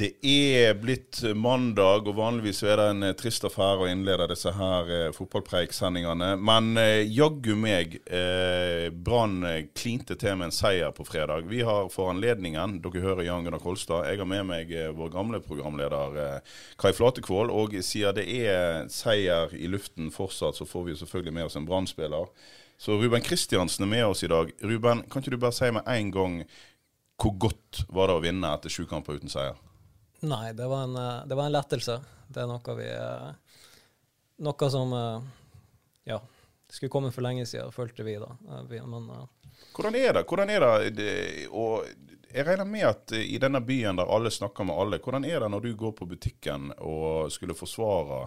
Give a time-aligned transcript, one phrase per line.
[0.00, 4.48] Det er blitt mandag, og vanligvis er det en eh, trist affære å innlede disse
[4.56, 6.30] her eh, fotballpreiksendingene.
[6.40, 11.50] Men eh, jaggu meg, eh, Brann eh, klinte til med en seier på fredag.
[11.52, 15.12] Vi har for anledningen, dere hører Jan Gunnar Kolstad, jeg har med meg eh, vår
[15.18, 17.52] gamle programleder eh, Kai Flatekvål.
[17.52, 21.68] Og siden det er seier i luften fortsatt, så får vi selvfølgelig med oss en
[21.68, 22.30] Brann-spiller.
[22.80, 24.54] Så Ruben Kristiansen er med oss i dag.
[24.64, 26.44] Ruben, kan ikke du bare si med en gang
[27.20, 29.60] hvor godt var det å vinne etter sju kamper uten seier?
[30.20, 32.00] Nei, det var, en, eh, det var en lettelse.
[32.28, 33.56] Det er noe vi eh,
[34.44, 35.28] Noe som eh,
[36.12, 36.20] Ja,
[36.68, 38.30] skulle kommet for lenge siden, følte vi da.
[38.86, 39.10] Men
[39.74, 40.24] Hvordan er det?
[40.28, 41.12] Hvordan er det,
[41.50, 41.84] og
[42.30, 45.50] jeg regner med at i denne byen der alle snakker med alle, hvordan er det
[45.50, 48.22] når du går på butikken og skulle forsvare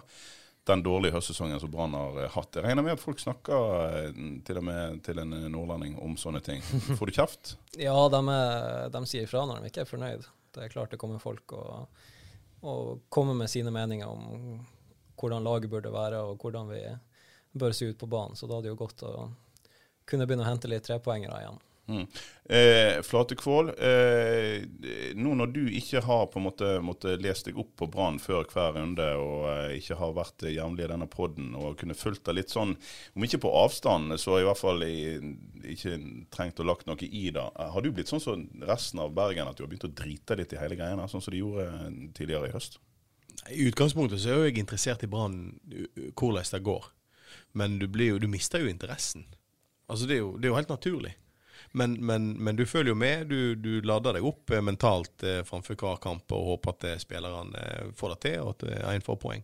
[0.68, 2.54] den dårlige høstsesongen som Brann har hatt?
[2.54, 4.12] Jeg regner med at folk snakker
[4.44, 6.62] til og med til en nordlending om sånne ting.
[6.98, 7.56] Får du kjeft?
[7.80, 10.28] ja, de, er, de sier ifra når de ikke er fornøyd.
[10.54, 12.04] Det er klart det kommer folk og,
[12.62, 14.62] og kommer med sine meninger om
[15.18, 16.82] hvordan laget burde være, og hvordan vi
[17.58, 18.36] bør se ut på banen.
[18.36, 19.12] Så da er det jo godt å
[20.08, 21.60] kunne begynne å hente litt trepoengere igjen.
[21.86, 22.06] Mm.
[22.44, 24.62] Eh, Flatekvål, eh,
[25.14, 28.46] nå når du ikke har på en måte måtte lest deg opp på Brann før
[28.48, 32.38] hver runde, og eh, ikke har vært jevnlig i denne podden, og kunne fulgt deg
[32.38, 32.72] litt sånn,
[33.12, 34.96] om ikke på avstand, så i hvert fall i,
[35.74, 35.98] ikke
[36.32, 37.44] trengt å lagt noe i det.
[37.56, 40.56] Har du blitt sånn som resten av Bergen, at du har begynt å drite litt
[40.56, 42.80] i hele greiene, sånn som de gjorde eh, tidligere i høst?
[43.52, 45.58] I utgangspunktet så er jeg interessert i Brann,
[46.16, 46.88] hvordan det går.
[47.52, 49.26] Men du, jo, du mister jo interessen.
[49.90, 51.12] Altså det er jo, det er jo helt naturlig.
[51.74, 53.24] Men, men, men du følger jo med.
[53.30, 57.00] Du, du lader deg opp eh, mentalt eh, framfor hver kamp og håper at eh,
[57.02, 57.64] spillerne
[57.98, 58.62] får det til, og at
[58.94, 59.42] en får poeng.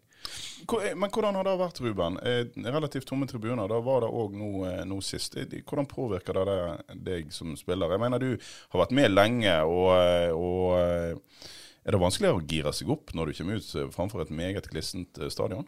[0.94, 2.18] Men hvordan har det vært, Ruben?
[2.66, 3.66] Relativt tomme tribuner.
[3.72, 4.50] Da var det òg nå,
[4.86, 5.34] nå sist.
[5.40, 6.58] Hvordan påvirker det
[7.06, 7.90] deg- som spiller?
[7.96, 9.88] Jeg mener Du har vært med lenge, og,
[10.36, 14.68] og er det vanskeligere å gire seg opp når du kommer ut framfor et meget
[14.70, 15.64] glissent stadion?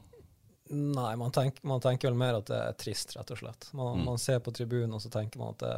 [0.73, 3.67] Nei, man, tenker, man tenker vel mer at det er trist, rett og slett.
[3.77, 4.05] Man, Mm.
[4.13, 5.75] man ser på tribunen, og så tenker man at det,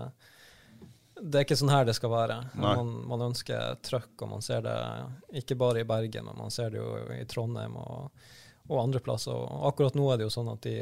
[1.24, 2.34] det er ikke sånn her det skal være.
[2.60, 4.74] Man, man ønsker trøkk, og man ser det
[5.40, 8.10] ikke bare i Bergen, men man ser det jo i Trondheim og,
[8.68, 9.32] og andre plasser.
[9.32, 10.74] Og akkurat nå er det jo sånn at de,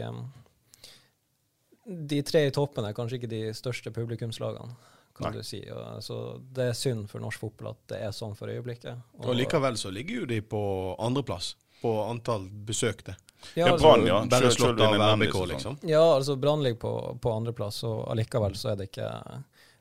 [2.12, 4.75] de tre i toppen er kanskje ikke de største publikumslagene,
[5.16, 5.38] kan Nei.
[5.38, 5.60] du si.
[5.70, 6.19] Og, så
[6.56, 8.98] det er synd for norsk fotball at det er sånn for øyeblikket.
[9.22, 10.62] Og likevel så ligger jo de på
[11.03, 13.16] andreplass på antall besøkte.
[13.54, 14.20] Ja, Ja, altså- Brann, ja.
[14.30, 15.78] Bare slått av RBK, liksom.
[15.82, 19.09] Ja, altså Brann ligger på, på andreplass, og allikevel så er det ikke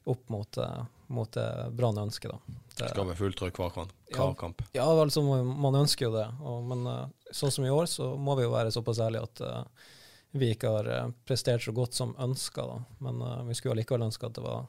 [0.10, 1.48] opp mot, eh, mot det
[1.78, 2.60] Brann ønsker, da.
[2.72, 3.96] Det, Skal være fullt trøkk hver kamp.
[4.10, 4.18] Ja.
[4.24, 4.62] Hver kamp.
[4.74, 8.14] ja, altså man man ønsker jo det, og, men eh, sånn som i år, så
[8.18, 9.88] må vi jo være såpass ærlige at uh,
[10.32, 12.64] vi ikke har eh, prestert så godt som ønska.
[13.04, 14.68] Men uh, vi skulle allikevel ønske at det var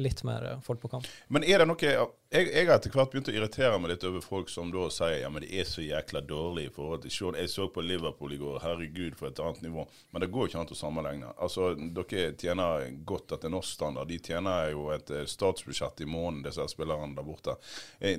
[0.00, 1.08] litt mer eh, folk på kamp.
[1.28, 4.22] Men er det noe Jeg, jeg har etter hvert begynt å irritere meg litt over
[4.24, 7.36] folk som da sier ja, men det er så jækla dårlig i forhold til Sean.
[7.36, 9.84] Jeg så på Liverpool i går, herregud, for et annet nivå.
[10.14, 11.34] Men det går ikke an å sammenligne.
[11.44, 14.08] Altså, Dere tjener godt etter norsk standard.
[14.08, 17.58] De tjener jo et eh, statsbudsjett i måneden, disse spillerne der borte.
[18.00, 18.16] Eh,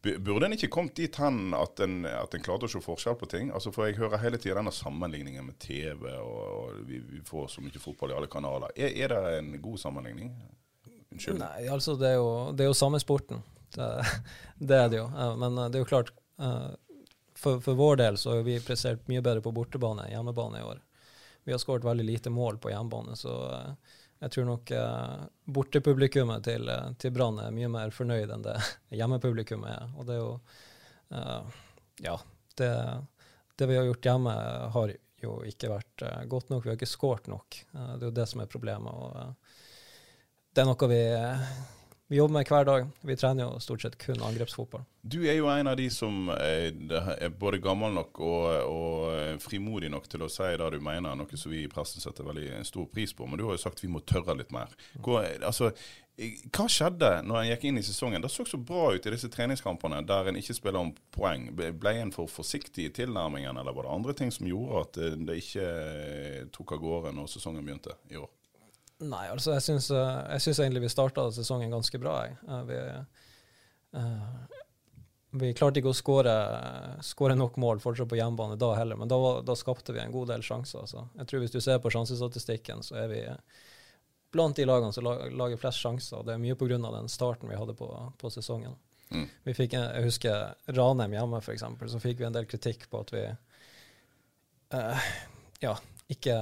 [0.00, 3.28] Burde en ikke kommet dit hen at en, at en klarte å se forskjell på
[3.36, 3.52] ting?
[3.52, 7.52] Altså, For jeg hører hele tiden denne sammenligningen med TV, og, og vi, vi får
[7.52, 8.72] så mye fotball i alle kanaler.
[8.80, 10.32] Er, er det en god sammenligning?
[11.14, 11.38] Unnskyld.
[11.38, 13.42] Nei, altså det er jo, det er jo samme sporten.
[13.74, 13.90] Det,
[14.58, 15.08] det er det jo.
[15.38, 16.10] Men eh, det er jo klart,
[16.42, 16.72] eh,
[17.38, 20.66] for, for vår del så har vi prestert mye bedre på bortebane enn hjemmebane i
[20.66, 20.80] år.
[21.44, 23.94] Vi har skåret veldig lite mål på hjemmebane, så eh,
[24.24, 24.70] jeg tror nok
[25.52, 26.70] bortepublikummet til,
[27.02, 28.54] til Brann er mye mer fornøyd enn det
[28.98, 29.90] hjemmepublikummet er.
[29.98, 30.30] Og det er jo
[32.00, 32.14] Ja,
[32.56, 32.70] det,
[33.58, 34.32] det vi har gjort hjemme,
[34.78, 36.64] har jo ikke vært godt nok.
[36.64, 37.58] Vi har ikke skåret nok.
[37.74, 38.96] Det er jo det som er problemet.
[38.96, 39.43] og
[40.54, 41.02] det er noe vi
[42.06, 42.88] vi jobber med hver dag.
[43.00, 44.82] Vi trener jo stort sett kun angrepsfotball.
[45.00, 46.76] Du er jo en av de som er,
[47.16, 51.40] er både gammel nok og, og, frimodig nok til å si det du mener, noe
[51.40, 53.26] som vi i pressen setter veldig stor pris på.
[53.26, 54.76] Men du har jo sagt vi må tørre litt mer.
[55.00, 55.72] Hvor, altså,
[56.52, 58.20] hva skjedde når en gikk inn i sesongen?
[58.20, 61.48] Det så så bra ut i disse treningskampene der en ikke spiller om poeng.
[61.56, 65.40] Ble en for forsiktig i tilnærmingen, eller var det andre ting som gjorde at det
[65.40, 65.68] ikke
[66.52, 68.28] tok av gårde når sesongen begynte i år?
[69.02, 72.14] Nei, altså jeg syns, eh, jeg syns egentlig vi starta sesongen ganske bra.
[72.30, 72.78] Eh, vi,
[73.98, 74.60] uh,
[75.40, 79.56] vi klarte ikke å skåre nok mål fortsatt på hjemmebane da heller, men da, da,
[79.58, 80.84] skapte vi en god del sjanser.
[80.86, 81.08] Altså.
[81.18, 83.22] Jeg tror Hvis du ser på sjansestatistikken, så er vi
[84.34, 86.20] blant de lagene som lager flest sjanser.
[86.20, 86.78] og Det er mye pga.
[86.78, 88.78] den starten vi hadde på, på sesongen.
[89.10, 89.26] Mm.
[89.44, 93.12] Vi fikk, Jeg husker Ranheim hjemme, f.eks., så fikk vi en del kritikk på at
[93.14, 93.26] vi
[94.74, 95.10] uh,
[95.62, 95.76] ja,
[96.10, 96.38] ikke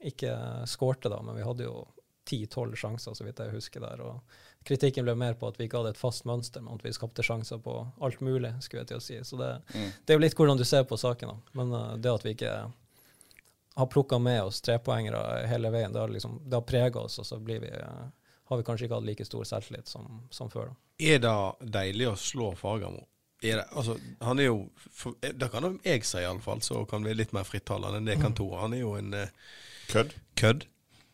[0.00, 0.34] ikke
[0.70, 1.86] skårte, da, men vi hadde jo
[2.28, 4.02] ti-tolv sjanser, så vidt jeg husker der.
[4.04, 4.20] og
[4.68, 7.24] Kritikken ble mer på at vi ikke hadde et fast mønster, men at vi skapte
[7.24, 8.52] sjanser på alt mulig.
[8.60, 9.16] skulle jeg til å si.
[9.24, 9.88] Så det, mm.
[10.04, 11.32] det er jo litt hvordan du ser på saken.
[11.32, 11.56] da.
[11.60, 12.52] Men uh, det at vi ikke
[13.78, 17.26] har plukka med oss trepoengere hele veien, det har, liksom, det har prega oss, og
[17.26, 18.10] så blir vi, uh,
[18.50, 20.74] har vi kanskje ikke hatt like stor selvtillit som, som før.
[20.74, 20.82] da.
[20.98, 23.06] Er det deilig å slå Fagermo?
[23.40, 23.94] Er det, altså,
[24.26, 28.02] han er jo, for, Det kan jeg si, iallfall, så kan vi litt mer frittalende
[28.02, 28.56] enn det kan Tor.
[28.64, 29.30] Han er jo en uh,
[29.88, 30.14] Kødd?
[30.38, 30.66] Kødd?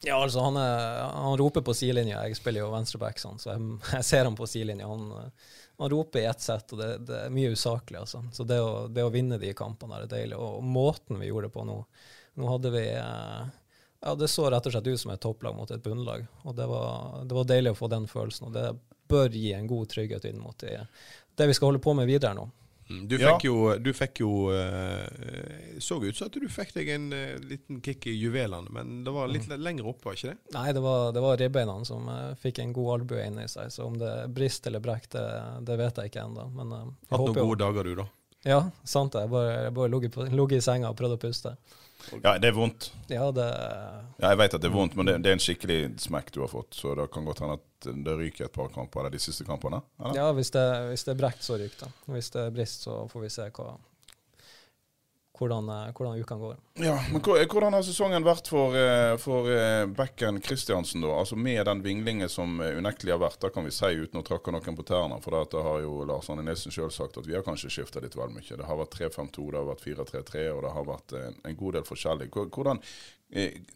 [0.04, 2.20] Ja, altså, han, er, han, roper på sidelinja.
[2.26, 4.88] Jeg spiller jo venstreback, sånn, så jeg, jeg, ser ham på sidelinja.
[4.90, 5.30] Han,
[5.78, 8.02] han, roper i ett sett, og det, det, er mye usaklig.
[8.02, 8.24] Altså.
[8.32, 10.36] Så det å, det å, vinne de kampene er deilig.
[10.36, 11.82] Og, og måten vi gjorde det på nå
[12.34, 13.42] Nå hadde vi eh,
[14.02, 16.24] ja, Det så rett og slett ut som et topplag mot et bunnlag.
[16.42, 18.48] Og det var, det var deilig å få den følelsen.
[18.48, 18.72] Og det
[19.06, 20.80] bør gi en god trygghet inn mot det,
[21.38, 22.48] det vi skal holde på med videre nå.
[22.90, 23.48] Mm, du fikk ja.
[23.48, 27.78] jo, du fikk jo uh, Så ut som at du fikk deg en uh, liten
[27.80, 29.56] kick i juvelene, men det var litt mm.
[29.64, 30.52] lenger oppe, var ikke det?
[30.52, 33.72] Nei, det var, det var ribbeina som uh, fikk en god albue inni seg.
[33.72, 35.24] Så om det brist eller brekk, det,
[35.64, 36.44] det, vet jeg ikke ennå.
[36.58, 38.06] Men Hatt noen gode dager, du, da?
[38.44, 39.24] Ja, sant det.
[39.24, 41.54] Jeg bare, bare ligget i senga og prøvde å puste.
[42.22, 42.90] Ja, det er vondt.
[43.10, 43.46] Ja, det...
[44.20, 46.42] ja jeg vet at det er vondt, men det, det, er en skikkelig smekk du
[46.44, 46.76] har fått.
[46.76, 49.82] Så det kan godt hende at det ryker et par kamper eller de siste kampene?
[50.00, 50.20] Eller?
[50.20, 51.90] Ja, hvis det, hvis det er brekt, så ryker det.
[52.16, 53.74] Hvis det er brist, så får vi se hva,
[55.38, 56.56] hvordan, eh, hvordan ukene går.
[56.74, 59.48] Ja, men Hvordan har sesongen vært for, eh, for
[59.94, 61.08] backen Kristiansen, da?
[61.08, 64.52] Altså Med den vinglingen som unektelig har vært, da kan vi si uten å trakke
[64.52, 65.20] noen på tærne.
[65.22, 68.14] For det har jo Lars Arne Nilsen sjøl sagt at vi har kanskje skifta litt
[68.14, 68.56] vel mye.
[68.56, 71.72] Det har vært 3-5-2, det har vært 4-3-3, og det har vært en, en god
[71.74, 72.30] del forskjellig.
[72.30, 72.80] Hvordan,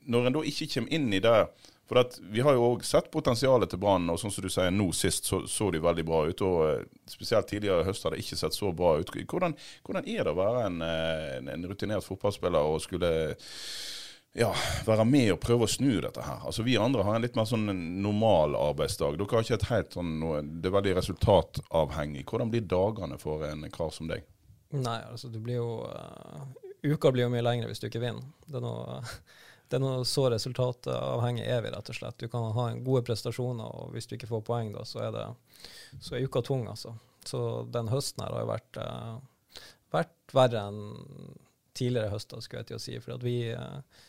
[0.06, 1.48] Når en da ikke kommer inn i det
[1.88, 4.72] for at, Vi har jo òg sett potensialet til Brann, og sånn som du sier,
[4.74, 6.42] nå sist så, så de veldig bra ut.
[6.44, 9.12] og eh, Spesielt tidligere i høst har det ikke sett så bra ut.
[9.24, 9.56] Hvordan,
[9.86, 13.12] hvordan er det å være en, en, en, rutinert fotballspiller og skulle
[14.36, 14.52] ja,
[14.86, 16.42] være med og prøve å snu dette her.
[16.46, 17.66] Altså Vi andre har en litt mer sånn
[18.02, 19.16] normal arbeidsdag.
[19.18, 20.14] Dere har ikke et helt sånn,
[20.60, 22.26] Det er veldig resultatavhengig.
[22.28, 24.26] Hvordan blir dagene for en kar som deg?
[24.76, 26.44] Nei, altså du blir jo uh,
[26.84, 28.26] Uka blir jo mye lengre hvis du ikke vinner.
[28.46, 29.00] Det er noe
[29.68, 32.16] det er noe så resultatavhengig er vi, rett og slett.
[32.20, 35.26] Du kan ha gode prestasjoner, og hvis du ikke får poeng, da, så er, det,
[36.00, 36.94] så er uka tung, altså.
[37.28, 37.40] Så
[37.72, 40.80] den høsten her har jo vært, uh, vært verre enn
[41.76, 42.96] tidligere høster, skulle jeg til å si.
[43.04, 44.06] For vi, uh,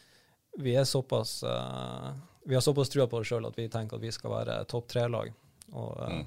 [0.63, 2.13] vi, er såpass uh,
[2.47, 4.87] Vi har såpass trua på oss sjøl at vi tenker at vi skal være topp
[4.93, 5.33] tre-lag.
[5.75, 6.23] Og mm.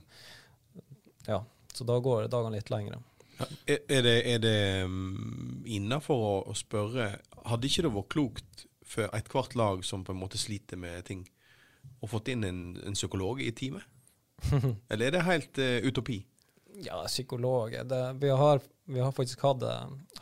[1.30, 1.40] ja,
[1.72, 3.00] så da går dagene litt lengre.
[3.66, 7.08] Er det, er det um, innafor å, å spørre
[7.48, 11.24] Hadde ikke det vært klokt for ethvert lag som på en måte sliter med ting,
[12.02, 13.86] og fått inn en, en psykolog i teamet?
[14.90, 16.20] Eller er det helt uh, utopi?
[16.82, 19.64] Ja, psykolog det, vi, har, vi, har, faktisk hatt,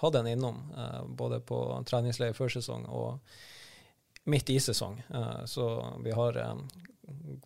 [0.00, 3.20] hatt en innom, uh, både på treningsleir før sesong og
[4.30, 4.98] midt i sesong.
[5.08, 5.68] Uh, så
[6.04, 6.40] vi har,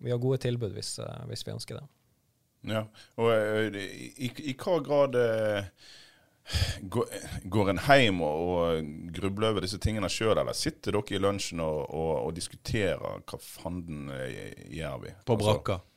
[0.01, 0.97] vi har, gode tilbud hvis,
[1.31, 1.87] hvis, vi ønsker det.
[2.65, 2.87] Ja,
[3.21, 5.19] og i, i hva grad
[7.45, 11.63] Går en hjem og, og grubler over disse tingene sjøl, eller sitter dere i lunsjen
[11.65, 15.15] og, og, og diskuterer hva fanden eh, gjør vi?
[15.25, 15.81] På altså- brakka?
[15.81, 15.91] Altså.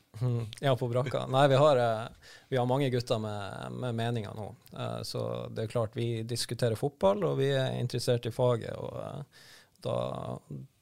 [0.64, 1.26] Ja, på brakka.
[1.30, 4.48] Nei, vi har, eh, vi har mange gutter med, med, meninger nå.
[4.72, 5.22] Eh, så
[5.54, 8.74] det er klart, vi diskuterer fotball, og vi er interessert i faget.
[8.74, 9.98] Og da,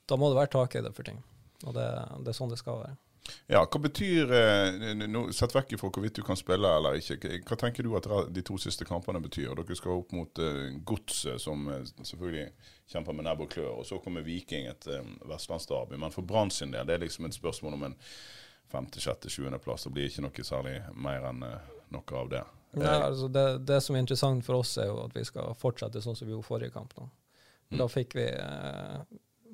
[0.08, 1.20] da må det være tak i det for ting.
[1.66, 1.88] Og det,
[2.22, 2.96] det er sånn det skal være.
[3.46, 4.30] Ja, Hva betyr
[5.06, 7.18] nå Sett vekk ifra hvorvidt du kan spille eller ikke.
[7.46, 9.54] Hva tenker du at de to siste kampene betyr?
[9.58, 12.48] Dere skal opp mot uh, Godset, som uh, selvfølgelig
[12.92, 13.72] kjemper med nebb og klør.
[13.80, 15.98] Og så kommer Viking, et uh, vestlandsderby.
[16.02, 17.96] Men for Brann sin del det er liksom et spørsmål om en
[18.72, 19.86] femte, sjette, sjuendeplass.
[19.86, 21.44] Det blir ikke noe særlig mer enn
[21.94, 22.42] noe av det.
[22.76, 26.02] Nei, altså det, det, som er interessant for oss, er jo at vi skal fortsette
[26.04, 26.92] sånn som vi gjorde forrige kamp.
[26.98, 27.06] nå.
[27.70, 27.78] Mm.
[27.80, 28.26] Da fikk vi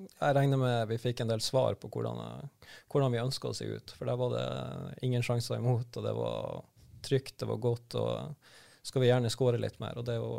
[0.08, 2.48] jeg regner med vi fikk en del svar på hvordan,
[2.92, 3.94] hvordan vi ønska å se ut.
[3.96, 4.46] For der var det
[5.06, 6.62] ingen sjanser imot, og det var
[7.02, 7.98] trygt, det var godt.
[8.00, 9.98] Og skal vi gjerne skåre litt mer.
[9.98, 10.32] Og det er jo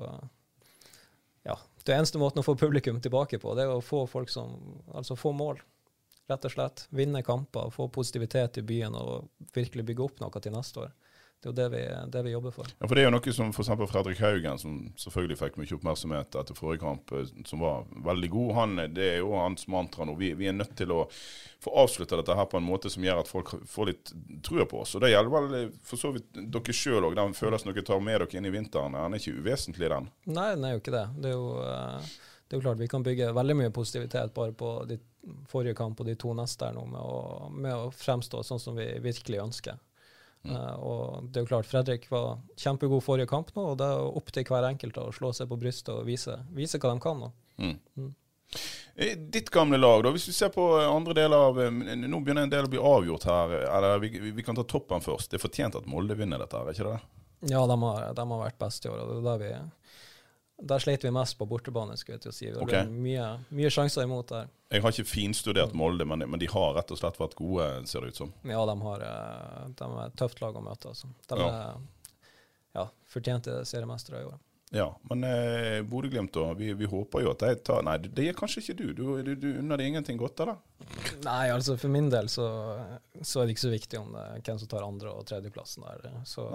[1.44, 4.56] ja, det eneste måten å få publikum tilbake på, det er å få folk som
[4.94, 5.60] Altså få mål,
[6.32, 6.86] rett og slett.
[6.96, 10.94] Vinne kamper, få positivitet i byen og virkelig bygge opp noe til neste år.
[11.44, 12.68] Det er jo det vi, det vi, jobber for.
[12.80, 13.72] Ja, for Det er jo noe som f.eks.
[13.92, 18.54] Fredrik Haugen, som selvfølgelig fikk mye oppmerksomhet etter forrige kamp, eh, som var veldig god.
[18.56, 20.16] Han, det er jo hans mantra nå.
[20.22, 21.02] Vi, vi, er nødt til å
[21.64, 24.14] få avslutta dette her på en måte som gjør at folk får litt
[24.48, 24.96] trua på oss.
[24.96, 27.20] Og Det gjelder vel eh, for så vidt dere sjøl òg.
[27.20, 30.12] Den følelsen dere tar med dere inn i vinteren, den er ikke uvesentlig, den?
[30.32, 31.08] Nei, den er jo ikke det.
[31.20, 32.12] Det er jo, eh,
[32.48, 35.04] det er jo klart vi kan bygge veldig mye positivitet bare på de
[35.52, 38.80] forrige kamp og de to neste her nå, med å, med å fremstå sånn som
[38.80, 39.84] vi virkelig ønsker.
[40.44, 40.56] Mm.
[40.56, 44.18] Uh, og det er jo klart, Fredrik var kjempegod forrige kamp nå, og det er
[44.20, 47.24] opp til hver enkelt å slå seg på brystet og vise, vise hva de kan.
[47.24, 47.32] nå.
[47.64, 47.78] Mm.
[48.00, 48.12] Mm.
[48.96, 52.46] Eh, ditt gamle lag, da, hvis vi ser på andre deler av eh, Nå begynner
[52.46, 53.56] en del å bli avgjort her.
[53.66, 55.32] eller Vi, vi kan ta toppen først.
[55.32, 57.00] Det er fortjent at Molde vinner dette, er ikke det?
[57.50, 59.00] Ja, de har, de har vært best i år.
[59.02, 59.54] og det er der vi
[60.64, 61.98] der sleit vi mest på bortebane.
[62.00, 62.48] skulle jeg til å si.
[62.48, 62.88] Vi okay.
[62.88, 64.52] mye, mye, sjanser imot der.
[64.74, 68.06] Jeg har ikke finstudert Molde, men, men, de har rett og slett vært gode, ser
[68.06, 68.32] det ut som.
[68.48, 70.94] Ja, de har eh, de er et tøft lag å møte.
[70.94, 71.12] Altså.
[71.30, 71.50] De ja.
[71.52, 74.40] er ja, fortjente seriemestere i år.
[74.76, 76.54] Ja, men eh, Bodø-Glimt, da.
[76.58, 78.88] Vi, vi, håper jo at de tar Nei, det gjør kanskje ikke du.
[78.98, 80.56] Du, du, du unner deg ingenting godt det?
[81.28, 82.48] Nei, altså for min del så,
[83.22, 86.16] så, er det ikke så viktig om det hvem som tar andre- og tredjeplassen der.
[86.26, 86.48] Så,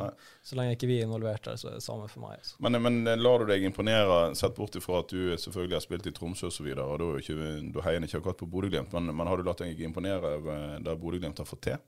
[0.42, 2.40] så lenge ikke vi er involvert der, så er det samme for meg.
[2.40, 2.58] Altså.
[2.66, 6.10] Men, men eh, lar du deg imponere, sett bort ifra at du selvfølgelig har spilt
[6.10, 9.12] i Tromsø osv., og, og da, ikke, da heier en ikke akkurat på Bodø-Glimt, men,
[9.14, 11.78] men, har du latt deg imponere over det Bodø-Glimt har fått til?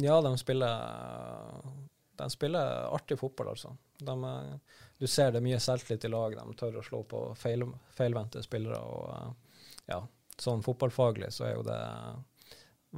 [0.00, 1.60] Ja, de spiller,
[2.18, 3.72] de spiller artig fotball, altså.
[3.98, 4.58] De er
[4.98, 6.34] du ser det mye selvtillit i lag.
[6.34, 7.62] De tør å slå på feil,
[7.94, 8.80] feilvendte spillere.
[8.82, 9.60] og eh,
[9.92, 10.00] ja,
[10.38, 11.78] Sånn fotballfaglig så er jo det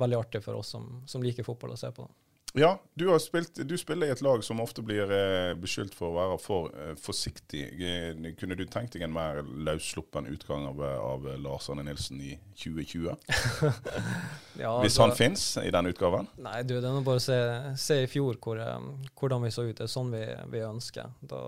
[0.01, 2.07] veldig artig for oss som, som liker fotball, å se på.
[2.53, 6.17] Ja, du, spilt, du, spiller i et lag som ofte blir eh, beskyldt for å
[6.17, 7.63] være for eh, forsiktig.
[7.79, 12.33] Eh, kunne du tenkt deg en mer løssluppen utgang av, av Lars Arne Nilsen i
[12.59, 13.15] 2020?
[14.65, 16.27] ja, Hvis han fins i den utgaven?
[16.43, 17.39] Nei, du, det er bare å se,
[17.79, 18.59] se, i fjor hvor,
[19.15, 19.77] hvordan vi så ut.
[19.79, 21.13] Det er sånn vi, vi, ønsker.
[21.23, 21.43] Da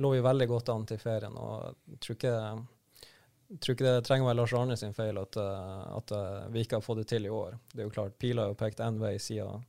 [0.00, 1.36] lå vi veldig godt an til ferien.
[1.36, 2.36] og jeg tror ikke
[3.60, 6.12] tror ikke det trenger å være Lars Arne sin feil at, at,
[6.54, 7.58] vi ikke har fått det til i år.
[7.68, 9.66] Det er jo klart, Pila har jo pekt én vei siden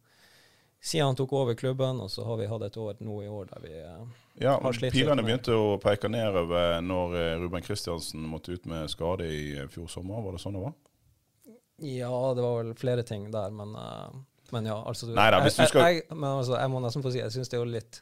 [0.84, 3.50] siden han tok over klubben, og så har vi hatt et år nå i år
[3.52, 4.06] der vi eh,
[4.42, 8.90] ja, har slitt Pilene begynte å peke nedover når eh, Ruben Kristiansen måtte ut med
[8.90, 10.74] skade i eh, fjor sommer, var det sånn det var?
[11.82, 13.76] Ja, det var vel flere ting der, men,
[14.54, 14.80] men ja.
[14.86, 15.86] Altså, Neida, skal...
[15.86, 18.02] jeg, jeg, men altså, jeg må nesten få si jeg syns det er jo litt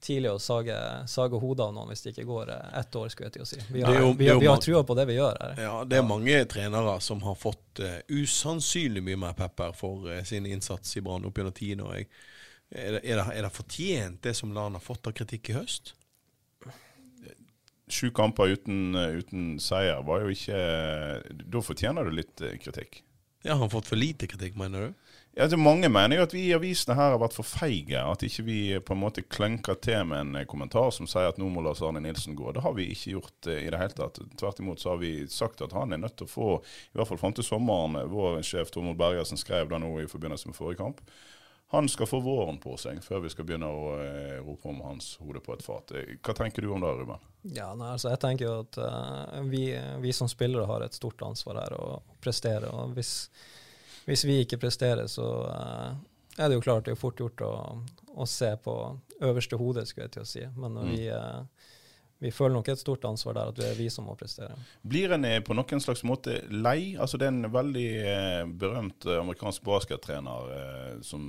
[0.00, 0.76] tidlig å sage,
[1.08, 3.08] sage hodet av noen hvis det ikke går eh, ett år.
[3.12, 3.60] skulle jeg til å si.
[3.72, 5.60] Vi har, jo, vi, vi har trua på det vi gjør her.
[5.62, 6.08] Ja, Det er ja.
[6.08, 11.04] mange trenere som har fått uh, usannsynlig mye mer pepper for uh, sin innsats i
[11.04, 11.84] Brann opp gjennom tiden.
[11.86, 12.06] Er,
[12.70, 15.94] er, det, er det fortjent, det som Lan har fått av kritikk i høst?
[17.86, 20.56] Sju kamper uten, uten, seier var jo ikke
[21.46, 23.04] Da fortjener du litt kritikk.
[23.46, 25.05] Ja, Har fått for lite kritikk, mener du?
[25.36, 28.00] Ja, altså mange mener jo at vi i avisene her har vært for feige.
[28.00, 31.50] At ikke vi på en måte klønker til med en kommentar som sier at nå
[31.52, 32.54] må Lars Arne Nilsen gå.
[32.56, 34.22] Det har vi ikke gjort eh, i det hele tatt.
[34.40, 37.10] Tvert imot så har vi sagt at han er nødt til å få, i hvert
[37.10, 40.80] fall fram til sommeren, vår sjef Tormod Bergersen skrev da nå i forbindelse med forrige
[40.80, 41.04] kamp.
[41.74, 45.10] Han skal få våren på seg før vi skal begynne å eh, rope om hans
[45.20, 45.92] hode på et fat.
[45.98, 47.28] Eh, hva tenker du om det, Ruben?
[47.52, 49.66] Ja, nei, altså Jeg tenker jo at uh, vi,
[50.00, 52.72] vi, som spillere har et stort ansvar her å prestere.
[52.72, 53.28] og hvis
[54.06, 55.96] hvis vi ikke presterer, så uh,
[56.38, 57.52] er det jo klart det er fort gjort å,
[58.14, 58.74] å se på
[59.26, 60.44] øverste hodet, skulle jeg til å si.
[60.54, 60.90] Men mm.
[60.92, 61.55] vi, uh,
[62.18, 64.54] vi, føler nok et stort ansvar der, at det er vi som må prestere.
[64.86, 66.96] Blir en eh, på noen slags måte lei?
[66.96, 71.26] Altså Det er en veldig eh, berømt amerikansk baskettrener eh, som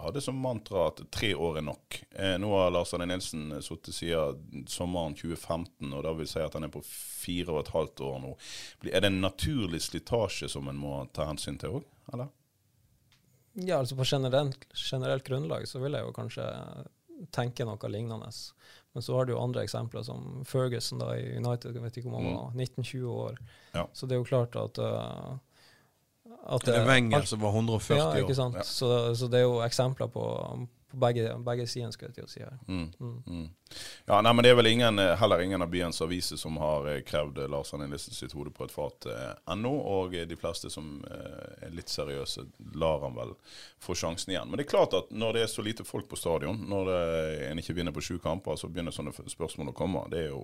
[0.00, 2.00] hadde som mantra at tre år er nok.
[2.10, 6.58] Eh, nå har Lars Arne Nilsen sittet siden sommeren 2015, og da vil si at
[6.58, 8.34] han er på fire og et halvt år nå.
[8.90, 11.88] Er det en naturlig slitasje som en må ta hensyn til òg?
[12.12, 12.30] eller?
[13.52, 16.46] Ja, altså på generelt, generelt, grunnlag så vil jeg jo kanskje
[17.34, 18.30] tenke noe lignende.
[18.92, 22.10] Men så har du jo andre eksempler, som Ferguson da i United, jeg vet ikke
[22.10, 23.10] om han var 19-20 mm.
[23.12, 23.38] år.
[23.76, 23.86] Ja.
[23.92, 25.38] Så det er jo klart at uh,
[26.50, 28.16] at det er Wenger som var 140 år.
[28.16, 28.56] Ja, ikke sant.
[28.56, 28.64] Ja.
[28.66, 30.24] Så, så, det er jo eksempler på,
[30.90, 32.56] på begge, begge sider, skal jeg til å si her.
[32.66, 32.88] Mm.
[33.26, 33.48] Mm.
[34.10, 36.88] Ja, nei, men Det er vel ingen, eh, heller ingen av byens aviser som har
[36.90, 39.06] eh, krevd eh, Lars Arne Nilsen sitt hode på et fat
[39.46, 39.70] ennå.
[39.70, 42.42] Og de fleste som er litt seriøse,
[42.74, 43.36] lar han vel
[43.78, 44.48] få sjansen igjen.
[44.50, 46.98] Men det er klart at når det er så lite folk på stadion, når det,
[47.50, 50.02] en ikke vinner på sju kamper, så begynner sånne spørsmål å komme.
[50.10, 50.42] Det er jo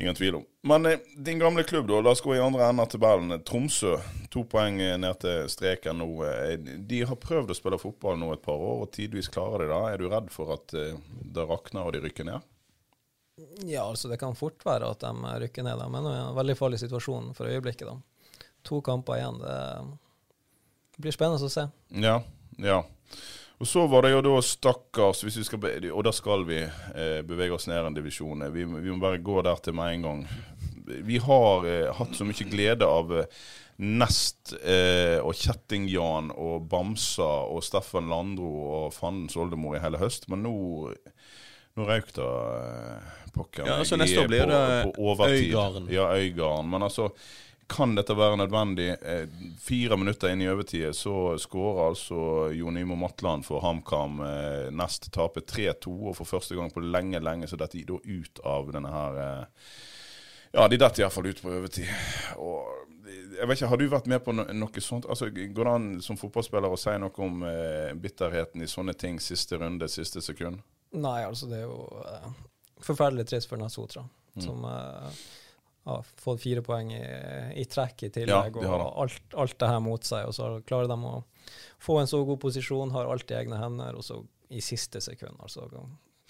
[0.00, 0.48] ingen tvil om.
[0.64, 2.00] Men din gamle klubb, da.
[2.00, 3.36] La oss gå i andre enden av tabellen.
[3.44, 3.98] Tromsø.
[4.32, 6.08] To poeng ned til streken nå.
[6.88, 9.82] De har prøvd å spille fotball nå et par år, og tidvis klarer de det.
[9.90, 12.29] Er du redd for at det rakner og de rykker ned?
[13.68, 16.56] Ja, altså det kan fort være at de rykker ned, men det er en veldig
[16.58, 17.88] farlig situasjon for øyeblikket.
[17.88, 18.48] da.
[18.68, 19.38] To kamper igjen.
[19.40, 21.66] Det blir spennende å se.
[21.96, 22.18] Ja,
[22.60, 22.82] ja.
[23.60, 27.66] Og så var det jo da stakkars skal, Og da skal vi eh, bevege oss
[27.68, 28.46] ned en divisjon.
[28.54, 30.22] Vi, vi må bare gå der til med en gang.
[30.86, 33.28] Vi har eh, hatt så mye glede av eh,
[33.80, 40.28] Nest eh, og Kjetting-Jan og Bamsa og Steffen Landro og Fandens oldemor i hele høst,
[40.32, 40.56] men nå
[41.80, 44.64] nå røyk det eh, pokker Ja, altså neste år blir det
[44.96, 45.14] på.
[45.26, 45.86] Øygarden.
[45.92, 46.70] Ja, Øygarden.
[46.70, 47.10] Men altså,
[47.70, 48.88] kan dette være nødvendig?
[49.02, 49.28] Eh,
[49.62, 52.24] fire minutter inn i overtid så skårer altså
[52.56, 54.20] Jon Imo Matland for HamKam.
[54.26, 58.00] Eh, nest taper 3-2, og for første gang på lenge, lenge så detter de da
[58.04, 59.24] ut av denne her
[60.50, 61.86] Ja, de detter iallfall ut på overtid.
[62.42, 62.66] Og
[63.10, 65.06] jeg vet ikke, Har du vært med på no noe sånt?
[65.06, 67.46] Altså, Går det an som fotballspiller å si noe om
[68.02, 70.58] bitterheten i sånne ting siste runde, siste sekund?
[70.92, 72.30] Nei, altså det er jo eh,
[72.82, 74.42] forferdelig trist for Nasotra, Mm.
[74.44, 75.20] som eh,
[75.90, 77.00] har fått fire poeng i,
[77.58, 80.28] i trekk i Ja, tillegg, de og alt, alt det her mot seg.
[80.30, 81.24] Og så klarer de å
[81.82, 84.20] få en så god posisjon, har alt i egne hender, og så
[84.50, 85.66] i siste sekund, altså.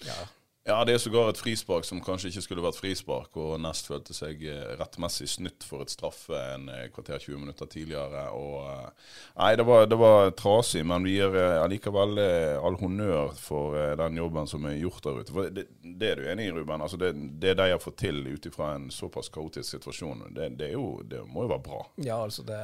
[0.05, 0.17] Ja.
[0.63, 4.13] Ja, det er sågar et frispark som kanskje ikke skulle vært frispark, og Nest følte
[4.13, 8.27] seg eh, rettmessig snytt for et straffe en eh, kvarter 20 minutter tidligere.
[8.37, 12.21] Og, eh, nei, det var, det var trasig, men vi gir allikevel
[12.61, 15.33] all honnør for den jobben som er gjort der ute.
[15.33, 16.85] For det, det er du enig i, Ruben?
[16.85, 20.71] Altså det, det de har fått til ut ifra en såpass kaotisk situasjon, det, det,
[20.75, 21.83] jo, må jo være bra.
[22.05, 22.61] Ja, altså det,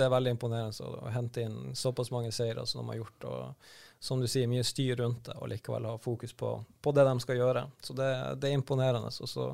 [0.00, 3.28] er veldig imponerende å hente inn såpass mange seire som de har gjort.
[3.28, 6.48] og som du sier, mye styr rundt det, og likevel ha fokus på,
[6.82, 7.60] på det de skal gjøre.
[7.86, 8.08] Så det,
[8.42, 9.12] det er imponerende.
[9.14, 9.44] Og så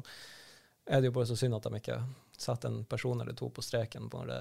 [0.89, 1.99] er det jo bare så synd at de ikke
[2.33, 4.39] setter en person eller to på streken når det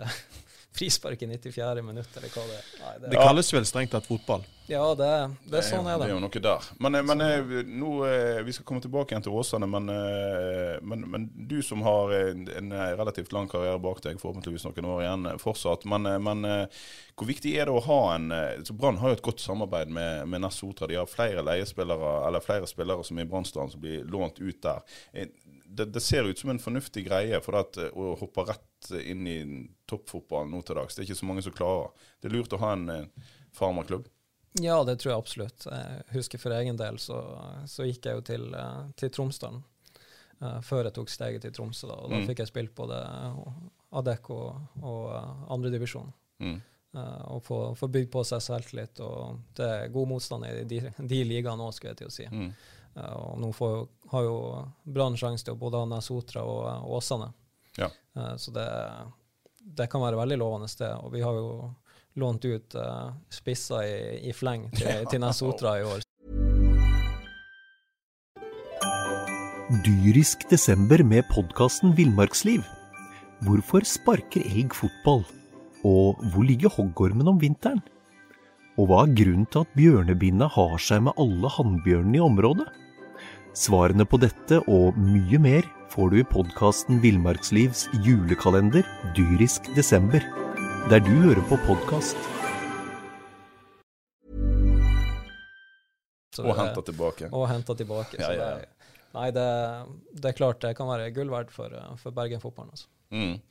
[0.76, 1.82] frispark i 94.
[1.82, 2.70] minutt, eller hva det er.
[2.84, 4.44] Nei, det, Det kalles vel strengt tatt fotball.
[4.68, 5.08] ja, det,
[5.48, 6.10] det er sånn er Det det.
[6.10, 6.68] er jo noe der.
[6.84, 9.88] Men, eh, men eh, nå, eh, Vi skal komme tilbake igjen til Åsane, men,
[10.84, 15.02] men, men du som har en, en relativt lang karriere bak deg, forhåpentligvis noen år
[15.06, 15.86] igjen fortsatt.
[15.90, 16.46] Men, men
[17.18, 18.30] hvor viktig er det å ha en
[18.68, 20.86] så Brann har jo et godt samarbeid med, med Ness Sotra.
[20.88, 24.62] De har flere leiespillere, eller flere spillere som er i Brannsdalen som blir lånt ut
[24.62, 24.84] der.
[25.78, 29.24] Det, det ser ut som en fornuftig greie for at, eh, å hoppe rett inn
[29.30, 29.38] i
[29.90, 30.96] toppfotballen nå til dags.
[30.98, 31.90] Det er ikke så mange som klarer.
[32.22, 34.10] Det er lurt å ha en eh, farmerklubb.
[34.62, 35.66] Ja, det tror jeg absolutt.
[35.70, 37.18] Jeg husker for egen del så,
[37.70, 39.60] så gikk jeg jo til, eh, til Tromsdalen
[40.42, 41.88] uh, før jeg tok steget til Tromsø.
[41.92, 42.26] Da, og da Mm.
[42.30, 42.98] fikk jeg spilt både
[43.98, 46.10] Adecco og og andredivisjon.
[46.42, 46.58] Mm.
[46.98, 49.00] Uh, og få, få bygd på seg selvtillit.
[49.06, 52.28] Og det er god motstand i de, de ligaene òg, skulle jeg til å si.
[52.32, 52.52] Mm.
[52.98, 54.38] Uh, og nå får har jo
[54.84, 57.32] Brann sjanse til å både ha Nesotra og uh, Åsane.
[57.78, 57.90] Ja.
[58.18, 58.68] Uh, så det,
[59.60, 60.94] det kan være veldig lovende sted.
[61.04, 61.72] Og vi har jo
[62.18, 63.98] lånt ut uh, spisser i,
[64.30, 66.04] i fleng til, til Nesotra i år.
[69.84, 72.64] Dyrisk desember med podkasten Villmarksliv.
[73.44, 75.26] Hvorfor sparker elg fotball?
[75.86, 77.84] Og hvor ligger hoggormen om vinteren?
[78.78, 82.68] Og hva er grunnen til at bjørnebinna har seg med alle hannbjørnene i området?
[83.58, 88.86] Svarene på dette og mye mer får du i podkasten Villmarkslivs julekalender
[89.18, 90.22] Dyrisk desember,
[90.92, 92.20] der du hører på podkast.
[96.38, 97.32] Og henta tilbake.
[97.32, 98.20] Og henta tilbake.
[98.22, 98.62] Ja, så ja, ja.
[98.62, 99.50] det, nei, det,
[100.22, 102.78] det er klart det kan være gull verdt for, uh, for Bergen-fotballen.
[102.78, 102.92] Altså.
[103.10, 103.42] Mm.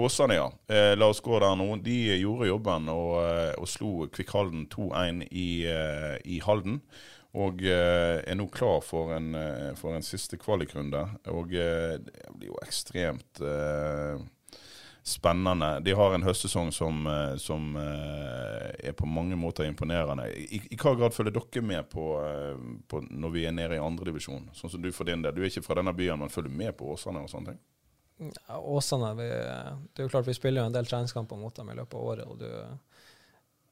[0.00, 0.48] Åsane, ja.
[0.72, 1.68] Eh, la oss gå der nå.
[1.84, 6.80] De gjorde jobben og, eh, og slo Kvikkhalden 2-1 i, eh, i Halden.
[7.38, 11.04] Og eh, er nå klar for en, eh, for en siste kvalikrunde.
[11.30, 13.42] Og eh, det blir jo ekstremt
[15.10, 15.68] spennende.
[15.80, 17.06] De har en høstsesong som,
[17.40, 20.26] som er på mange måter imponerende.
[20.28, 22.04] I, I hva grad følger dere med på,
[22.86, 24.50] på når vi er nede i andredivisjon?
[24.54, 25.34] Sånn som du for din del.
[25.34, 27.62] Du er ikke fra denne byen, men følger med på Åsane og sånne ting?
[28.44, 31.72] Ja, Åsane vi, Det er jo klart vi spiller jo en del treningskamper mot dem
[31.72, 32.28] i løpet av året.
[32.28, 32.50] og du,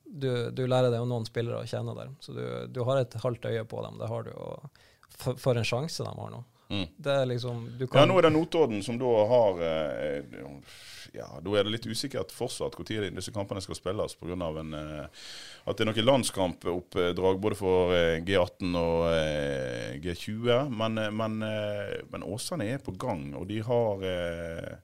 [0.08, 2.12] du, du lærer deg jo noen spillere å kjenne der.
[2.24, 3.98] Så du, du har et halvt øye på dem.
[4.00, 4.32] Det har du.
[4.34, 4.84] Og
[5.18, 6.44] for, for en sjanse de har nå.
[6.68, 6.84] Mm.
[7.00, 10.18] Det er liksom du Ja, kan, nå er det Notodden som da har eh,
[11.16, 14.36] Ja, da er det litt usikkert fortsatt når disse kampene skal spilles, pga.
[14.36, 15.22] Eh,
[15.64, 20.68] at det er noe landskampooppdrag både for eh, G18 og eh, G20.
[20.68, 24.76] Men, eh, men, eh, men Åsane er på gang, og de har eh,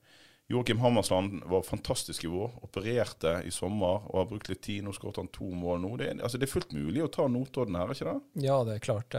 [0.53, 2.51] Joakim Hammersland var fantastisk i vår.
[2.67, 4.83] Opererte i sommer og har brukt litt tid.
[4.85, 5.95] Nå skåret han to mål nå.
[6.01, 8.45] Det er, altså, det er fullt mulig å ta Notodden her, ikke det?
[8.45, 9.17] Ja, det er klart.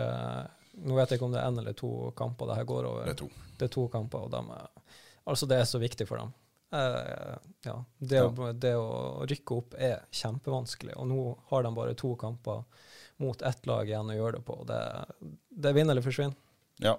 [0.85, 3.09] Nå vet jeg ikke om det er én eller to kamper det her går over.
[3.09, 3.29] Det er to.
[3.55, 4.93] Det er to kamper, og de,
[5.31, 6.33] altså det er så viktig for dem.
[6.75, 7.35] Eh,
[7.65, 8.21] ja, det.
[8.21, 12.65] Å, det å rykke opp er kjempevanskelig, og nå har de bare to kamper
[13.23, 14.57] mot ett lag igjen å gjøre det på.
[14.67, 14.79] Det,
[15.49, 16.35] det er vinn eller forsvinn.
[16.83, 16.97] Ja.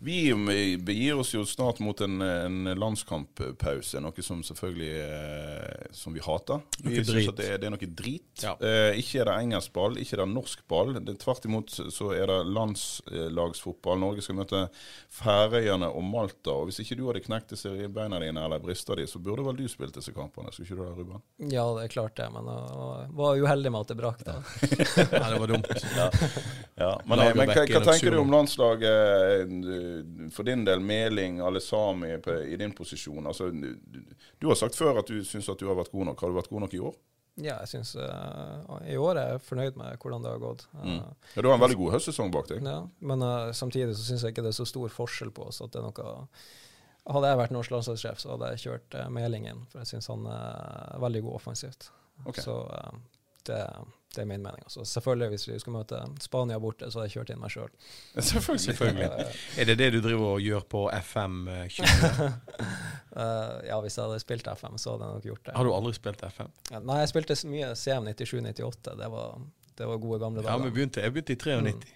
[0.00, 6.22] Vi begir oss jo snart mot en, en landskamppause, noe som selvfølgelig eh, som vi
[6.22, 6.60] hater.
[6.78, 7.30] Vi Noe syns drit.
[7.32, 8.44] at det det er noe drit.
[8.44, 8.52] Ja.
[8.62, 10.92] Eh, ikke er det engelsk ball, ikke er det norsk ball.
[11.02, 13.98] Det, tvert imot så er det landslagsfotball.
[14.04, 14.60] Norge skal møte
[15.18, 16.54] Færøyene og Malta.
[16.54, 19.58] og Hvis ikke du hadde knekt disse ribbeina dine eller brista di, så burde vel
[19.58, 20.54] du spilt disse kampene?
[20.54, 21.26] Skulle ikke du det, Ruben?
[21.50, 24.38] Ja, det er klart det, men jeg var uheldig med at det brakk da.
[25.10, 25.74] Ja, det var dumt.
[26.78, 29.87] Ja, men, eh, men hva, hva tenker du om landslaget eh,
[30.34, 30.80] for din del?
[30.84, 33.26] Meling, Alesami på, i din posisjon.
[33.26, 33.74] Altså, du,
[34.38, 36.20] du har sagt før at du syns at du har vært god nok.
[36.24, 36.96] Har du vært god nok i år?
[37.38, 40.64] Ja, jeg syns I år er jeg fornøyd med hvordan det har gått.
[40.74, 40.96] Mm.
[40.96, 42.64] Eh, Ja, Du har en veldig god høstsesong bak deg.
[42.66, 45.60] Ja, men uh, samtidig så syns jeg ikke det er så stor forskjell på oss.
[45.62, 46.16] at det er noe...
[47.08, 50.10] Hadde jeg vært norsk landslagssjef, så hadde jeg kjørt uh, Meling inn, for jeg syns
[50.10, 51.86] han er veldig god offensivt.
[52.26, 52.42] Okay.
[52.42, 52.98] Så eh,
[53.46, 53.62] det,
[54.14, 54.62] det er min mening.
[54.64, 54.84] Altså.
[54.88, 57.68] Selvfølgelig, hvis vi skulle møte Spania borte, så hadde jeg kjørt inn meg sjøl.
[58.16, 58.62] Selvfølgelig.
[58.64, 59.26] Selvfølgelig.
[59.60, 62.32] Er det det du driver og gjør på FM eh, 20?
[63.68, 65.54] ja, hvis jeg hadde spilt FM, så hadde jeg nok gjort det.
[65.56, 66.50] Har du aldri spilt FM?
[66.72, 68.96] Ja, Nei, jeg spilte mye CM 97-98.
[69.02, 69.38] Det, var-
[69.78, 70.56] det var gode gamle dager.
[70.56, 71.94] Ja, vi begynte, jeg begynte i 93.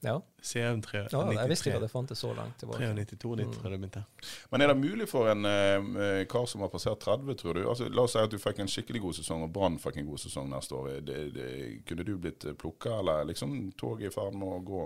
[0.00, 0.22] Ja.
[0.42, 2.86] CM 3, ja, jeg visste ikke at det fantes så langt tilbake.
[2.96, 4.02] 93, 92 tror jeg det begynte.
[4.50, 7.66] Men er det mulig for en eh, kar som har passert 30, tror du?
[7.68, 10.08] Altså, la oss si at du fikk en skikkelig god sesong, og Brann fikk en
[10.08, 10.88] god sesong neste år.
[11.04, 11.50] Det, det,
[11.88, 14.82] kunne du blitt plukka, eller liksom toget i ferd med å gå?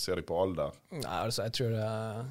[0.00, 0.80] Ser deg på alder?
[0.96, 2.24] Nei, altså, jeg tror jeg,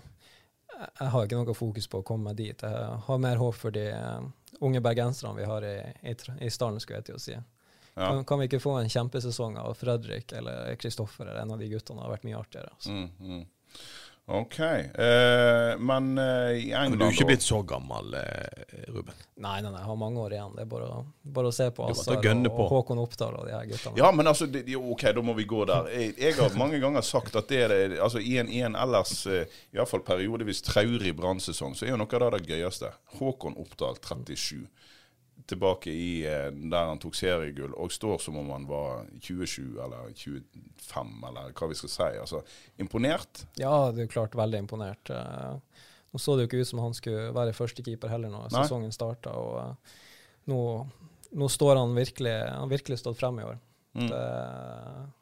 [0.73, 2.65] jeg har ikke noe fokus på å komme meg dit.
[2.65, 4.29] Jeg har mer håp for de eh,
[4.65, 7.37] unge bergenserne vi har i, i, i stallen, skulle jeg til å si.
[7.93, 8.07] Ja.
[8.07, 11.69] Kan, kan vi ikke få en kjempesesong av Fredrik eller Kristoffer eller en av de
[11.69, 12.01] guttene?
[12.01, 12.73] Det har vært mye artigere.
[12.73, 12.95] Altså.
[12.95, 13.43] Mm, mm.
[14.25, 14.59] OK.
[14.59, 19.17] Eh, men eh, i England Men du er ikke blitt så gammel, eh, Ruben.
[19.35, 20.53] Nei, nei, nei, jeg har mange år igjen.
[20.55, 21.01] Det er bare,
[21.35, 21.89] bare å se på
[22.23, 23.99] gønne og, og Håkon Oppdal og de her guttene.
[23.99, 25.91] Ja, men altså, det, ok, da må vi gå der.
[25.91, 28.79] Jeg, jeg har mange ganger sagt at det er det, altså i en, i en
[28.79, 32.55] ellers, eh, i hvert fall periodevis traurig brannsesong, så er jo noe av det det
[32.55, 32.93] gøyeste.
[33.19, 34.63] Håkon Oppdal, 37.
[35.49, 40.13] Tilbake i eh, der han tok seriegull, og står som om han var 27 eller
[40.15, 42.11] 25, eller hva vi skal si.
[42.21, 42.43] Altså,
[42.79, 43.45] imponert.
[43.59, 45.11] Ja, det er klart veldig imponert.
[45.11, 45.81] Eh,
[46.13, 49.31] Nå så det jo ikke ut som han skulle være førstekeeper heller når sesongen starta.
[49.33, 49.93] Og eh,
[50.51, 50.59] nå,
[51.33, 53.57] nå står han virkelig Han har virkelig stått frem i år.
[53.93, 54.07] Mm.
[54.09, 54.21] Det,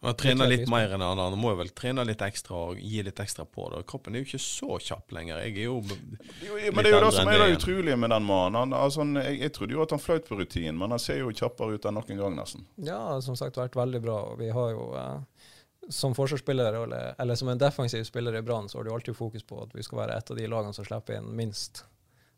[0.02, 1.40] Han trener litt mer enn han andre.
[1.40, 3.82] Må jo vel trene litt ekstra og gi litt ekstra på det.
[3.92, 5.42] Kroppen er jo ikke så kjapp lenger.
[5.44, 7.98] Jeg er jo Jo, Litt men det er jo det som er det det utrolige
[8.00, 8.76] med den mannen.
[8.78, 11.76] Altså, jeg, jeg trodde jo at han fløyt på rutin, men han ser jo kjappere
[11.76, 12.64] ut enn noen gang, nesten.
[12.88, 14.20] ja, som sagt vært veldig bra.
[14.40, 15.50] Vi har jo eh,
[15.90, 19.44] som forsvarsspiller, eller, eller som en defensiv spiller i Brann, så har du alltid fokus
[19.44, 21.84] på at vi skal være et av de lagene som slipper inn minst.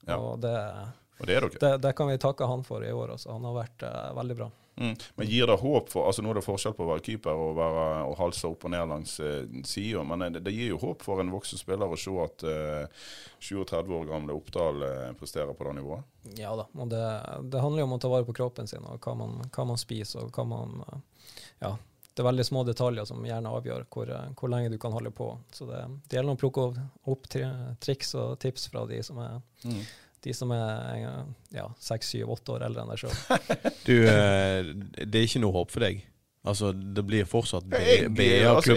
[0.07, 0.17] Ja.
[0.17, 0.57] Og det,
[1.21, 3.13] Og det er det, det kan vi takke han for i år.
[3.15, 3.31] Altså.
[3.35, 4.49] Han har vært eh, veldig bra.
[4.75, 4.95] Mm.
[5.15, 7.51] Men gir det håp for altså Nå er det forskjell på å være keeper og,
[7.59, 11.05] være, og halse opp og ned langs eh, sida, men det, det gir jo håp
[11.05, 13.05] for en voksen spiller å se at eh,
[13.43, 16.09] 37 år gamle Oppdal eh, presterer på det nivået.
[16.39, 17.05] Ja da, og det,
[17.53, 19.81] det handler jo om å ta vare på kroppen sin og hva man, hva man
[19.81, 21.01] spiser og hva man eh,
[21.67, 21.75] Ja.
[22.13, 25.09] Det er veldig små detaljer som gjerne avgjør hvor, eh, hvor lenge du kan holde
[25.17, 25.31] på.
[25.49, 26.75] Så det, det gjelder å plukke opp,
[27.09, 27.47] opp tri,
[27.81, 29.79] triks og tips fra de som er, Mm.
[30.23, 31.21] De som er eh,
[31.59, 33.13] ja, seks, syv, åtte år eldre enn deg sjøl.
[33.87, 36.01] Du, eh, det er ikke noe håp for deg?
[36.43, 38.73] Altså, det blir fortsatt Jeg- BA altså,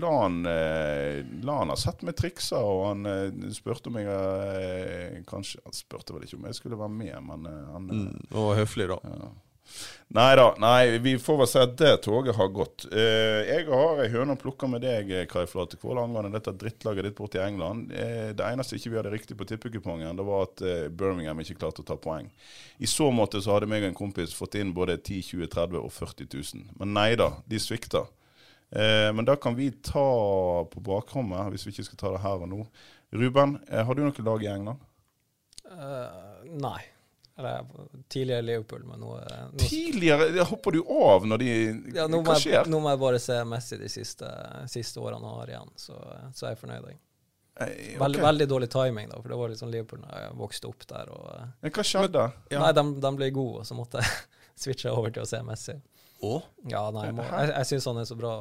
[0.00, 5.62] Lan eh, Lan har sett meg trikse, og han eh, spurte om jeg eh, Kanskje
[5.64, 8.50] Han spurte vel ikke om jeg skulle være med, men eh, han eh, Mm, og
[8.58, 8.98] høflig, da.
[9.08, 9.30] Ja.
[10.14, 12.84] Nei da, nei, vi får vel si at det toget har gått.
[12.92, 17.16] Eh, jeg har ei høne å plukke med deg, Kai Flatekvål, angående dette drittlaget ditt
[17.18, 17.90] borte i England.
[17.90, 21.58] Eh, det eneste ikke vi hadde riktig på tippekupongen, det var at eh, Birmingham ikke
[21.58, 22.28] klarte å ta poeng.
[22.78, 25.82] I så måte så hadde meg og en kompis fått inn både 10 20 30
[25.82, 26.64] og 40 000.
[26.78, 28.06] Men nei da, de svikta.
[28.74, 30.06] Men da kan vi ta
[30.66, 32.64] på bakrommet, hvis vi ikke skal ta det her og nå.
[33.14, 34.82] Ruben, har du noe lag i England?
[35.68, 36.80] Uh, nei.
[37.38, 37.64] Eller
[38.12, 41.48] tidligere Liverpool, men nå, eh, nå Tidligere hopper du av når de
[41.96, 42.60] ja, nå, må skjer?
[42.60, 44.28] jeg, nå må jeg bare se Messi de siste,
[44.70, 45.96] siste årene han har igjen, så,
[46.30, 46.86] så er jeg fornøyd.
[46.92, 47.00] jeg.
[47.64, 48.26] Eh, Veldig, ok.
[48.28, 51.10] veldig dårlig timing, da, for det var liksom Liverpool da jeg vokste opp der.
[51.10, 51.26] og...
[51.34, 52.24] eh, Men hva skjedde?
[52.54, 54.14] Nei, de, de ble gode, og så måtte jeg
[54.66, 55.76] switche over til å se Messi.
[56.24, 56.36] Å?
[56.70, 58.32] Ja, nei, jeg, må, jeg, jeg syns han er så bra,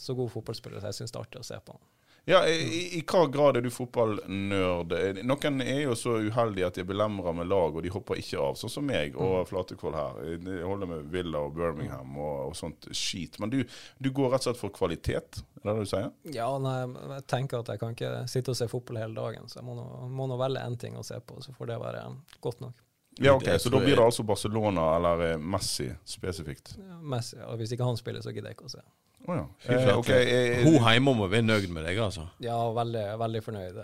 [0.00, 1.82] så god fotballspiller, så jeg syns det er artig å se på han.
[2.28, 4.90] Ja, i, I hva grad er du fotballnerd?
[5.22, 8.40] Noen er jo så uheldige at de er belemra med lag, og de hopper ikke
[8.42, 8.56] av.
[8.58, 10.18] Sånn som meg og Flatekvold Flatekvoll her.
[10.34, 13.38] Jeg holder med Villa og Birmingham og, og sånt skit.
[13.38, 13.60] Men du,
[14.02, 16.10] du går rett og slett for kvalitet, er det det du sier?
[16.34, 16.74] Ja, nei,
[17.14, 19.78] jeg tenker at jeg kan ikke sitte og se fotball hele dagen, så jeg må
[19.78, 22.04] nå, må nå velge én ting å se på, så får det være
[22.42, 22.82] godt nok.
[23.22, 26.74] Ja, ok, Så da blir det altså Barcelona eller eh, Messi spesifikt?
[26.82, 28.82] Ja, Messi, ja, hvis ikke han spiller, så gidder jeg ikke å se.
[29.26, 29.44] Å ja.
[29.64, 29.96] Fy Eh, okay.
[29.98, 32.28] ok, eh, Hun hjemme må være nøyd med deg, altså.
[32.44, 33.80] Ja, veldig, veldig fornøyd.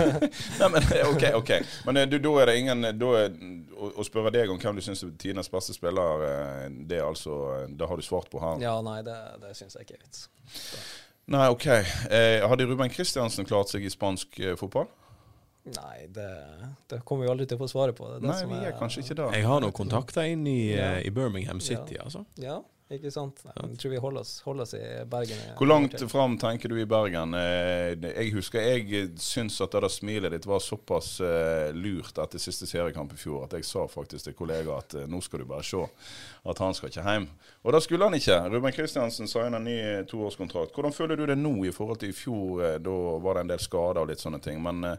[0.60, 1.24] Nei, men OK.
[1.38, 1.52] ok.
[1.86, 3.36] Men eh, du, da er det ingen da er,
[3.76, 7.06] å, å spørre deg om hvem du syns er tidenes beste spiller, eh, det er
[7.06, 7.36] altså
[7.78, 8.58] Da har du svart på her.
[8.64, 10.26] Ja, nei, det, det syns jeg ikke er vits.
[11.30, 11.66] Nei, OK.
[11.70, 14.88] Eh, hadde Ruben Kristiansen klart seg i spansk eh, fotball?
[15.70, 16.26] Nei, det,
[16.90, 18.06] det kommer vi aldri til å få svaret på.
[18.08, 19.26] Det er det Nei, som vi er kanskje ikke det.
[19.36, 20.94] Jeg har noen kontakter inn i, Ja.
[20.96, 22.24] eh, i Birmingham City, altså.
[22.40, 22.56] Ja,
[22.90, 23.38] ikke sant?
[23.46, 25.42] Nei, jeg tror vi holder oss, holder oss i Bergen.
[25.58, 27.34] Hvor langt fram tenker du i Bergen?
[27.38, 32.42] Eh, Jeg husker jeg syns at det der smilet ditt var såpass eh, lurt etter
[32.42, 35.48] siste seriekamp i fjor at jeg sa faktisk til kollega at eh, nå skal du
[35.50, 35.84] bare se
[36.44, 37.26] at han skal ikke hjem.
[37.62, 38.36] Og det skulle han ikke.
[38.48, 40.72] Ruben Kristiansen signer ny eh, toårskontrakt.
[40.74, 42.62] Hvordan føler du det nå i forhold til i fjor?
[42.64, 44.62] eh, Da var det en del skader og litt sånne ting.
[44.64, 44.96] Men eh,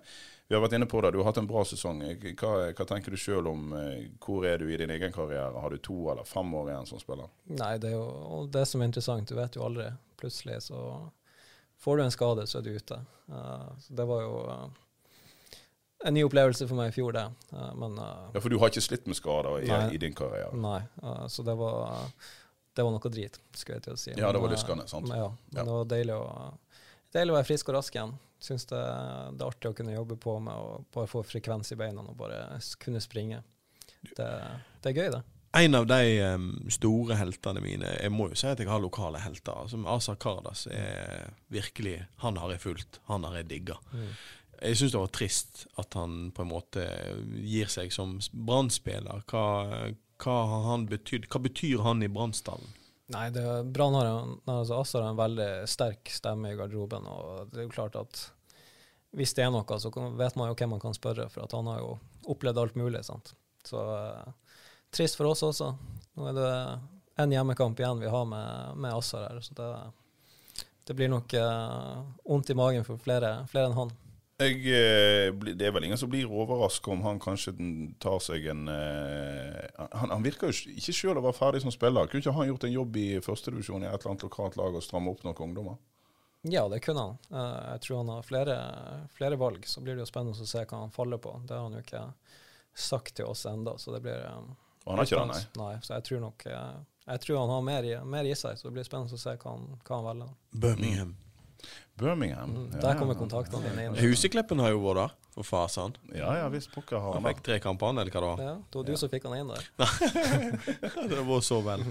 [0.48, 1.14] vi har vært inne på det.
[1.16, 2.04] Du har hatt en bra sesong.
[2.38, 3.72] Hva, hva tenker du sjøl om
[4.20, 5.56] hvor er du i din egen karriere?
[5.64, 7.32] Har du to eller fem år igjen som spiller?
[7.56, 9.30] Nei, det er jo det som er interessant.
[9.32, 9.88] Du vet jo aldri.
[10.20, 10.82] Plutselig så
[11.82, 13.00] får du en skade, så er du ute.
[13.32, 14.66] Uh, så det var jo eh,
[16.06, 17.26] en ny opplevelse for meg i fjor, det.
[17.54, 19.82] Eh, men eh, Ja, For du har ikke slitt med skader i, Nei.
[19.96, 20.52] i din karriere?
[20.58, 20.80] nei.
[21.04, 22.08] eh, så det var,
[22.76, 24.12] det var noe drit, skulle jeg til å si.
[24.18, 25.08] Ja, det var lyskende, sant?
[25.10, 25.64] men Ja, men Ja.
[25.68, 26.54] det var deilig å,
[27.14, 28.16] deilig å være frisk og rask igjen.
[28.42, 28.80] Syns det,
[29.38, 32.16] det er artig å kunne jobbe på med å bare få frekvens i beina og
[32.18, 33.44] bare kunne springe.
[34.18, 34.30] Det,
[34.82, 35.22] det er gøy, det.
[35.54, 35.98] En av de
[36.32, 39.68] um, store heltene mine Jeg må jo si at jeg har lokale helter.
[39.68, 43.02] Som Asa Kardas er virkelig Han har jeg fulgt.
[43.12, 43.76] Han har jeg digga.
[44.62, 46.86] Jeg syns det var trist at han på en måte
[47.42, 49.24] gir seg som Brann-spiller.
[49.32, 49.46] Hva,
[50.22, 50.36] hva?
[50.86, 52.78] Hva betyr han i Brannstallen?
[53.12, 53.44] Nei, det,
[53.74, 57.68] Brann har en, altså Assar har en veldig sterk stemme i garderoben, og det er
[57.68, 58.22] jo klart at
[59.18, 61.82] hvis det er noe, så vet man jo hvem man kan spørre, for han har
[61.82, 61.96] jo
[62.32, 63.04] opplevd alt mulig.
[63.04, 63.34] sant?
[63.68, 64.54] Så eh,
[64.96, 65.74] trist for oss også.
[66.16, 66.52] Nå er det
[67.20, 69.68] en hjemmekamp igjen vi har med, med Assar her, så det,
[70.88, 73.92] det blir nok eh, i magen for flere, flere enn han.
[74.42, 77.54] Jeg, eh, det er vel ingen som blir overraska om han kanskje
[78.02, 82.10] tar seg en eh, han, han virker jo ikke sjøl å være ferdig som spiller.
[82.10, 84.86] Kunne ikke han gjort en jobb i førstedivisjon i et eller annet lokalt lag og
[84.86, 85.78] stramme opp noen ungdommer?
[86.50, 87.18] Ja, det kunne han.
[87.30, 88.58] Eh, jeg tror han har flere,
[89.14, 89.68] flere valg.
[89.70, 91.36] Så blir det jo spennende å se hva han faller på.
[91.46, 92.06] Det har han jo ikke
[92.74, 95.42] sagt til oss enda, så det blir Og han har ikke det, nei.
[95.60, 98.70] Nei, så jeg tror nok Jeg tror han har mer i, mer i seg, så
[98.70, 100.34] det blir spennende å se hva han, hva han velger.
[100.64, 101.12] Birmingham.
[102.02, 102.50] Birmingham.
[102.56, 103.20] Mm, Ja, Der kommer ja.
[103.20, 104.00] kontaktene dine inn.
[104.02, 105.94] Husekleppen har jo vært der, for fasen.
[106.16, 108.42] Ja ja visst, pokker har Han han fikk tre kamper, eller hva var.
[108.42, 109.70] Ja, det var du som fikk han inn der.
[111.14, 111.86] det var så vel.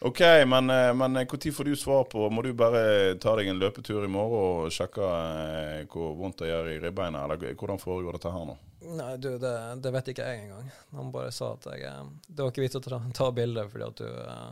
[0.00, 4.08] OK, men når får du svar på Må du bare ta deg en løpetur i
[4.08, 8.46] morgen og sjekke eh, hvor vondt det gjør i ribbeina, eller hvordan foregår dette her
[8.48, 8.56] nå?
[8.96, 9.52] Nei, du, det,
[9.84, 10.70] det vet ikke jeg engang.
[10.96, 13.84] Han bare sa at jeg eh, Det var ikke vits å ta, ta bilde, fordi
[13.90, 14.48] at du eh,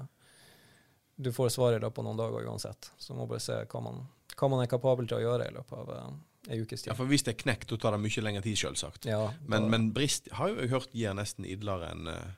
[1.17, 2.93] Du får svaret i løpet av noen dager uansett.
[3.01, 4.05] Så må bare se hva man,
[4.39, 6.11] hva man er kapabel til å gjøre i løpet av eh,
[6.55, 6.93] ei ukes tid.
[6.93, 9.09] Ja, for Hvis det er knekt, da tar det mye lengre tid, selvsagt.
[9.11, 12.29] Ja, Men, da- men brist har jo jeg hørt gir nesten idlere enn eh,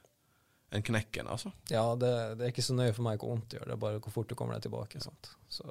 [0.71, 1.51] enn knekken, altså.
[1.67, 2.09] Ja, det,
[2.39, 4.13] det er ikke så nøye for meg hvor vondt det gjør, det er bare hvor
[4.15, 5.01] fort du kommer deg tilbake.
[5.03, 5.33] Sant?
[5.51, 5.65] Så,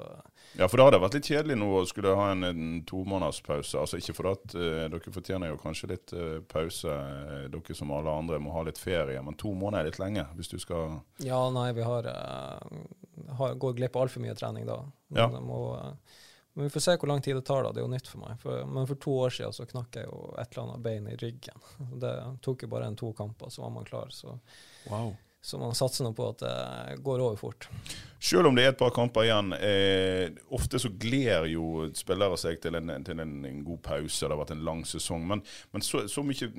[0.60, 3.80] Ja, for det hadde vært litt kjedelig nå å skulle ha en, en tomånederspause.
[3.80, 7.94] Altså ikke for at eh, dere fortjener jo kanskje litt uh, pause, eh, dere som
[7.96, 9.24] alle andre må ha litt ferie.
[9.24, 13.56] Men to måneder er litt lenge hvis du skal ja, nei, vi har, eh, har
[13.56, 14.82] går glipp av altfor mye trening da.
[15.10, 15.40] Men, Ja.
[15.42, 15.60] må,
[16.54, 17.72] men vi får se hvor lang tid det tar, da.
[17.72, 18.40] Det er jo nytt for meg.
[18.42, 21.16] For, men for to år siden så knakk jeg jo et eller annet bein i
[21.22, 21.66] ryggen.
[22.04, 22.14] Det
[22.46, 24.10] tok jo bare en to kamper, så var man klar.
[24.14, 24.40] Så,
[24.90, 25.16] Wow.
[25.42, 27.70] så man satser nå på at det går over fort.
[28.20, 32.60] Selv om det er et par kamper igjen, eh, ofte så gleder jo spillere seg
[32.62, 34.20] til en, til en, en god pause.
[34.26, 35.26] Det har vært en lang sesong.
[35.28, 35.42] Men,
[35.72, 36.50] men så, så mye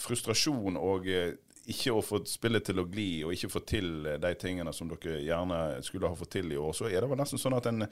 [0.00, 1.34] frustrasjon og eh,
[1.72, 4.90] ikke å få spillet til å gli og ikke få til eh, de tingene som
[4.90, 7.68] dere gjerne skulle ha fått til i år, så er det vel nesten sånn at
[7.70, 7.86] en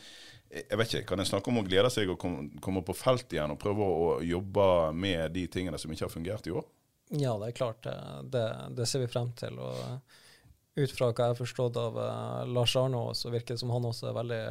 [0.49, 3.53] jeg vet ikke, Kan en snakke om å glede seg og komme, på felt igjen
[3.53, 6.65] og prøve å jobbe med de tingene som ikke har fungert i år?
[7.11, 7.83] Ja, det er klart.
[7.85, 7.97] Det,
[8.33, 9.59] det, det ser vi frem til.
[9.61, 13.73] Og ut fra hva jeg har forstått av eh, Lars Arne så virker det som
[13.75, 14.43] han også er veldig,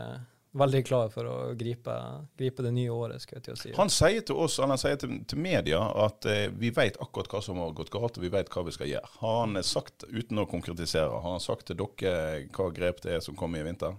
[0.58, 1.94] veldig klar for å gripe,
[2.40, 3.72] gripe det nye året, skulle jeg til å si.
[3.78, 7.30] Han sier til oss, eller han sier til, til media at eh, vi vet akkurat
[7.32, 9.12] hva som har gått galt, og vi vet hva vi skal gjøre.
[9.22, 13.26] Har han sagt, uten å konkretisere, har han sagt til dere hva grep det er
[13.26, 13.98] som kommer i vinter?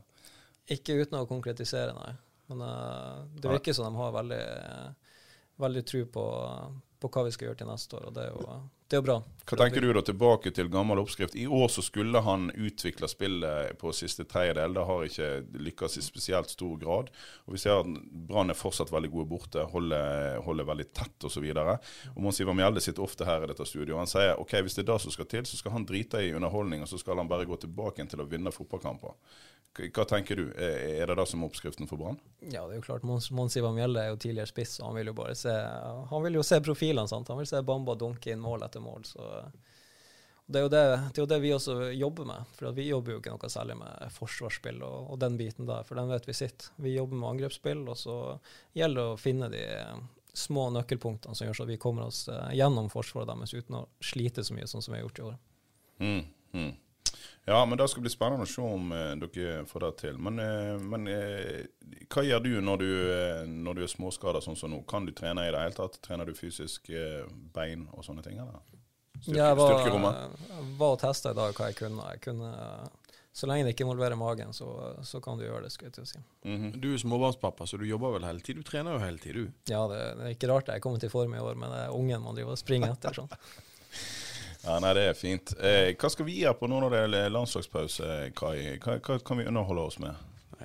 [0.68, 2.16] Ikke uten å konkretisere, nei.
[2.48, 4.44] Men uh, det virker som de har veldig,
[5.60, 6.24] veldig tro på,
[7.00, 9.18] på hva vi skal gjøre til neste år, og det er jo, det er bra.
[9.48, 11.36] Hva tenker du da, tilbake til gammel oppskrift?
[11.40, 14.74] I år så skulle han utvikle spillet på siste tredjedel.
[14.76, 15.28] Det har ikke
[15.68, 17.08] lykkes i spesielt stor grad.
[17.46, 17.88] Og Vi ser at
[18.28, 21.48] Brann er fortsatt veldig gode borte, holder, holder veldig tett osv.
[22.20, 24.02] Mons Ivar Mjelde sitter ofte her i dette studioet.
[24.02, 26.34] Han sier ok, hvis det er det som skal til, så skal han drite i
[26.36, 29.16] underholdning, og så skal han bare gå tilbake til å vinne fotballkamper.
[29.78, 32.16] Hva tenker du, er det det som er oppskriften for Brann?
[32.42, 33.04] Ja, det er jo klart.
[33.06, 35.52] Mons Ivar Mjelde er jo tidligere spiss, og han vil jo bare se
[36.10, 37.06] Han vil jo se profilene.
[37.06, 37.28] sant?
[37.30, 39.04] Han vil se Bamba dunke inn mål etter mål.
[39.08, 39.28] så
[40.48, 42.52] det er, jo det, det er jo det vi også jobber med.
[42.56, 46.00] For vi jobber jo ikke noe særlig med forsvarsspill og, og, den biten der, for
[46.00, 46.70] den vet vi sitt.
[46.80, 48.16] Vi jobber med angrepsspill, og så
[48.78, 49.66] gjelder det å finne de
[50.38, 53.86] små nøkkelpunktene som gjør så at vi kommer oss eh, gjennom forsvaret deres uten å
[54.00, 55.38] slite så mye, sånn som vi har gjort i år.
[55.98, 56.20] Mm,
[56.54, 56.72] mm.
[57.48, 60.18] Ja, men det skal bli spennende å se om eh, dere får det til.
[60.20, 61.62] Men, eh, men eh,
[62.08, 64.82] hva gjør du når du, eh, når du er småskada sånn som nå?
[64.88, 66.00] Kan du trene i det hele tatt?
[66.04, 68.40] Trener du fysisk eh, bein og sånne ting?
[68.40, 68.62] eller?
[69.18, 70.30] Styrke, jeg var,
[70.78, 72.04] var og testa i dag hva jeg kunne.
[72.14, 72.52] Jeg kunne
[73.38, 74.66] så lenge det ikke involverer magen, så,
[75.06, 75.70] så kan du gjøre det.
[75.70, 76.20] skulle jeg til å si.
[76.44, 76.80] Mm -hmm.
[76.80, 78.62] Du er småbarnspappa, så du jobber vel hele tiden?
[78.62, 79.72] Du trener jo hele tiden, du?
[79.72, 81.78] Ja, det, det, er ikke rart jeg er kommet i form i år, men det
[81.78, 83.12] er ungen man driver og springer etter.
[83.14, 83.28] sånn.
[84.64, 85.54] Ja, nei, Det er fint.
[85.60, 88.78] Eh, hva skal vi gjøre på nå når det er landslagspause, Kai?
[88.78, 90.14] Hva, hva, kan vi underholde oss med?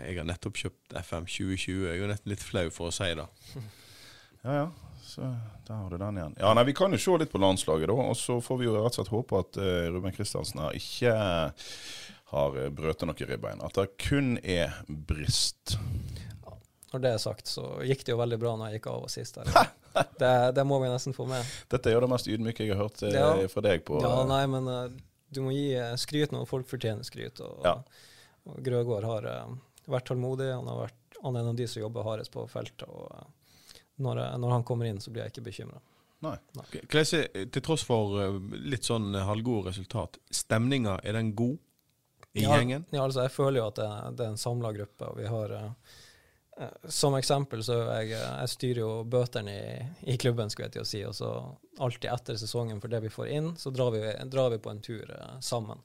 [0.01, 1.85] Jeg har nettopp kjøpt FM 2020.
[1.85, 3.29] Jeg er nesten litt flau for å si det.
[4.43, 4.93] Ja, ja.
[5.13, 5.21] Så
[5.67, 6.33] der har du den igjen.
[6.39, 7.95] Ja, nei, Vi kan jo se litt på landslaget, da.
[8.11, 11.13] Og så får vi jo rett og slett håpe at uh, Ruben Kristiansen ikke
[12.33, 13.61] har uh, brøtet noe ribbein.
[13.63, 15.77] At det kun er brist.
[16.91, 19.39] Når det er sagt, så gikk det jo veldig bra når jeg gikk av sist.
[19.93, 21.45] Det, det, må vi nesten få med.
[21.69, 23.27] Dette er jo det mest ydmyke jeg har hørt eh, ja.
[23.45, 24.87] fra deg på Ja, nei, men uh,
[25.29, 25.67] du må gi
[26.01, 27.37] skryt når folk fortjener skryt.
[27.45, 27.75] Og, ja.
[28.49, 29.53] og Grøgaard har uh,
[29.89, 30.51] vært tålmodig.
[30.53, 32.85] Han, har vært, han er en av de som jobber hardest på feltet.
[32.87, 35.81] og når, når, han kommer inn, så blir jeg ikke bekymra.
[36.23, 36.37] Nei.
[36.57, 36.65] Nei.
[36.89, 41.59] Klese, til tross for litt sånn halvgode resultat, stemninga, er den god
[42.33, 42.87] i ja, gjengen?
[42.95, 45.11] Ja, altså jeg føler jo at det, det er en samla gruppe.
[45.11, 45.53] og vi har
[46.57, 50.77] Eh, som eksempel så jeg, eh, jeg styrer jo bøtene i, i, klubben, skulle jeg
[50.77, 51.01] til å si.
[51.07, 51.31] Og så
[51.81, 54.83] alltid etter sesongen for det vi får inn, så drar vi, drar vi på en
[54.83, 55.81] tur eh, sammen.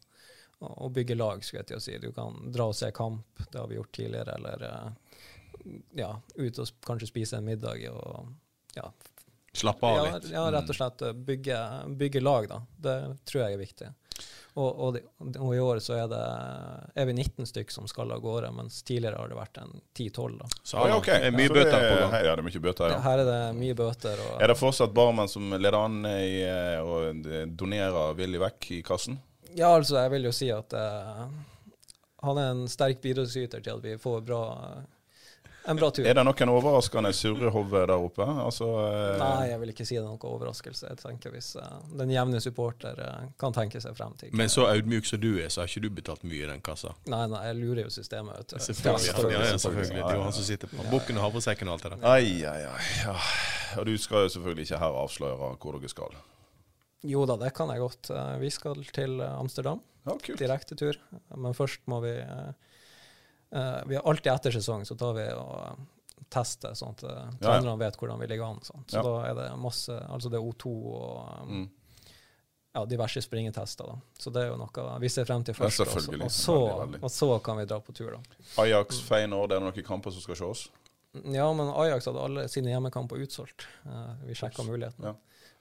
[0.59, 1.99] Og, bygge lag, skulle jeg til å si.
[2.03, 4.35] Du kan dra og se kamp, det har vi gjort tidligere.
[4.40, 5.21] Eller eh,
[6.01, 8.33] ja, ut og kanskje spise en middag og
[8.75, 8.90] ja.
[9.59, 10.29] Slappe av litt?
[10.33, 11.61] Ja, rett og slett bygge,
[11.99, 12.59] bygge lag, da.
[12.77, 13.88] Det tror jeg er viktig.
[14.59, 14.97] Og, og,
[15.38, 16.21] og, i år så er, det,
[16.99, 20.40] er vi 19 stykk som skal av gårde, mens tidligere har det vært en 10-12.
[20.66, 21.29] Så ja, okay.
[21.29, 22.14] er mye bøter på gang?
[22.16, 22.99] Her er det mye bøter, ja.
[23.05, 24.25] Her er det mye bøter.
[24.25, 26.42] Og, er det fortsatt barmenn som leder an i
[26.83, 26.99] å
[27.47, 29.21] donere villig vekk i kassen?
[29.56, 31.26] Ja, altså, jeg vil jo si at uh,
[32.26, 34.44] han er en sterk bidragsyter til at vi får bra
[35.70, 36.06] en bra tur.
[36.06, 38.24] Er det noen overraskende surrehove der oppe?
[38.24, 40.87] Altså, uh, Nei, jeg vil ikke si det er noen overraskelse.
[40.88, 44.64] Jeg tenker Hvis uh, den jevne supporter uh, kan tenke seg frem til Men så
[44.70, 46.94] audmjuk som du er, så har ikke du betalt mye i den kassa?
[47.12, 48.38] Nei, nei, jeg lurer jo systemet.
[48.40, 48.64] Vet du.
[48.70, 49.34] Selvfølgelig.
[49.34, 50.00] Ja, ja, selvfølgelig.
[50.00, 52.08] Det er jo han som sitter på bukken og havresekken og alt det der.
[52.14, 52.88] Ai, ai, ai.
[53.04, 53.18] Ja.
[53.76, 56.16] Og du skal jo selvfølgelig ikke her avsløre hvor dere skal?
[57.06, 58.11] Jo da, det kan jeg godt.
[58.40, 59.84] Vi skal til Amsterdam.
[60.08, 60.98] Ja, Direkte tur.
[61.37, 62.16] Men først må vi
[63.50, 65.78] Uh, vi har alltid etter sesong så tar vi og
[66.28, 67.76] tester, sånn at trenerne ja, ja.
[67.80, 68.58] vet hvordan vi ligger an.
[68.62, 68.90] Sånt.
[68.90, 69.04] Så ja.
[69.06, 71.62] da er det masse Altså det er O2 og mm.
[72.76, 73.88] ja, diverse springetester.
[73.88, 73.96] da.
[74.20, 75.80] Så det er jo noe vi ser frem til først.
[75.87, 76.58] Også, og, så,
[76.98, 78.42] og så kan vi dra på tur, da.
[78.61, 80.66] Ajax, Feyenoord, er det noen kamper som skal ses?
[81.32, 83.64] Ja, men Ajax hadde alle sine hjemmekamper utsolgt.
[84.28, 85.08] Vi sjekka muligheten.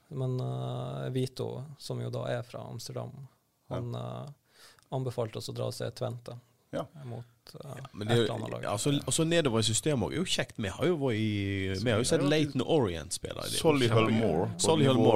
[0.09, 0.37] Men
[1.11, 1.49] Vito,
[1.83, 3.11] som jo da er fra Amsterdam,
[3.67, 3.95] han
[4.95, 6.37] anbefalte oss å dra og se Tvente.
[6.69, 6.87] Ja.
[7.05, 7.25] Mot
[7.63, 10.57] uh, ja, det, altså, også nedover i systemet er jo kjekt.
[10.59, 13.45] Vi har jo, vært i, vi har jo sett Laton Orient spille.
[13.55, 15.13] Solihull Moore på nivå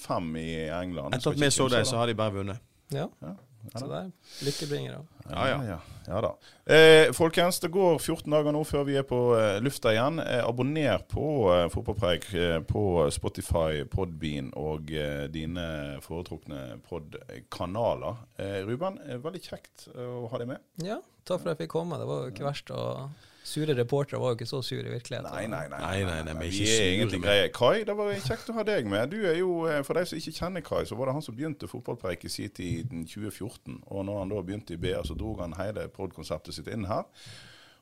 [0.00, 1.14] fem i England.
[1.14, 2.64] Etter at vi så dem, så har de bare vunnet.
[2.90, 3.06] Ja.
[3.22, 3.36] ja.
[3.74, 4.98] Så det er lykkebringere.
[5.28, 5.56] Ja, ja.
[5.66, 6.30] ja, ja da.
[6.72, 10.22] Eh, folkens, det går 14 dager nå før vi er på eh, lufta igjen.
[10.22, 18.22] Eh, abonner på eh, Fotballpreik eh, på Spotify, Podbean og eh, dine foretrukne pod-kanaler.
[18.40, 20.64] Eh, Ruben, veldig kjekt å ha deg med.
[20.84, 22.00] Ja, takk for at jeg fikk komme.
[22.00, 22.82] Det var jo ikke verst å
[23.48, 25.30] Sure reportere var jo ikke så sure i virkeligheten.
[25.32, 25.80] Nei, nei, nei.
[25.80, 27.48] nei, nei, nei vi, vi er egentlig greie.
[27.54, 29.14] Kai, det var kjekt å ha deg med.
[29.14, 31.36] Du er jo, eh, For de som ikke kjenner Kai, så var det han som
[31.38, 33.80] begynte fotballpreik i sin tid i 2014.
[33.86, 37.08] Og når han da begynte i BA, så dro han hele podkonseptet sitt inn her.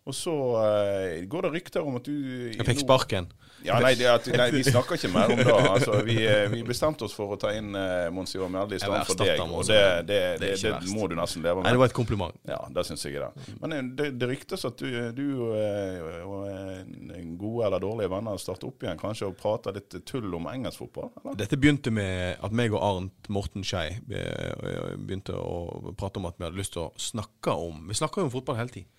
[0.06, 2.14] Og så uh, går det rykter om at du
[2.52, 3.26] Jeg fikk sparken.
[3.64, 5.54] Ja, nei, det, at, nei, vi snakker ikke mer om det.
[5.72, 9.06] Altså, vi, eh, vi bestemte oss for å ta inn uh, Monsieur Mjelde i Jeg
[9.08, 9.40] for deg.
[9.42, 12.36] Og det, det, Det det, det, må du nesten leve Nei, det var et kompliment.
[12.46, 13.30] Ja, det syns jeg det.
[13.62, 18.40] Men eh, det, det ryktes at du, du uh, og eh, gode eller dårlige venner
[18.40, 21.10] starter opp igjen kanskje og prater litt tull om engelsk fotball?
[21.22, 21.38] Eller?
[21.42, 26.38] Dette begynte med at meg og Arnt Morten Skei eh, begynte å prate om at
[26.38, 28.92] vi hadde lyst til å snakke om Vi snakker jo om fotball hele tiden.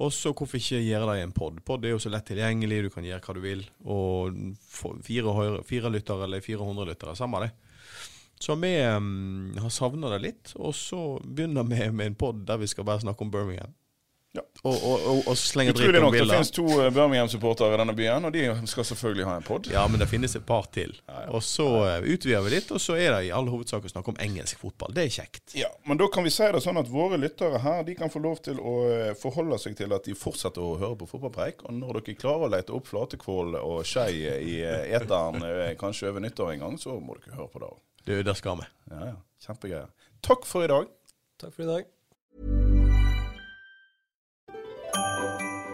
[0.00, 1.58] Og så hvorfor ikke gjøre det i en pod?
[1.66, 3.66] Pod er jo så lett tilgjengelig, du kan gjøre hva du vil.
[3.84, 4.38] Og
[5.04, 5.34] fire,
[5.68, 7.50] fire lyttere eller 400 lyttere, samme det.
[8.40, 12.62] Så vi um, har savna det litt, og så begynner vi med en pod der
[12.62, 13.74] vi skal bare snakke om Birmingham.
[14.32, 14.42] Ja.
[14.62, 17.94] Og, og, og, og slenge dritt om nok, det finnes to eh, Birmingham-supportere i denne
[17.98, 19.66] byen, og de skal selvfølgelig ha en pod.
[19.72, 20.92] Ja, men det finnes et par til.
[21.08, 21.32] Ja, ja.
[21.34, 24.14] Og så eh, utvider vi litt, og så er det i all hovedsak å snakke
[24.14, 24.94] om engelsk fotball.
[24.94, 25.56] Det er kjekt.
[25.58, 28.22] Ja, Men da kan vi si det sånn at våre lyttere her de kan få
[28.22, 31.66] lov til å eh, forholde seg til at de fortsetter å høre på fotballpreik.
[31.66, 34.58] Og når dere klarer å lete opp Flatekvål og Skei i
[34.94, 35.42] eteren,
[35.80, 37.80] kanskje over nyttår en gang, så må dere høre på det òg.
[38.06, 38.70] Det, det skal vi.
[38.94, 39.16] Ja, ja.
[39.42, 40.12] Kjempegreier.
[40.22, 40.92] Takk for i dag.
[41.40, 41.96] Takk for i dag.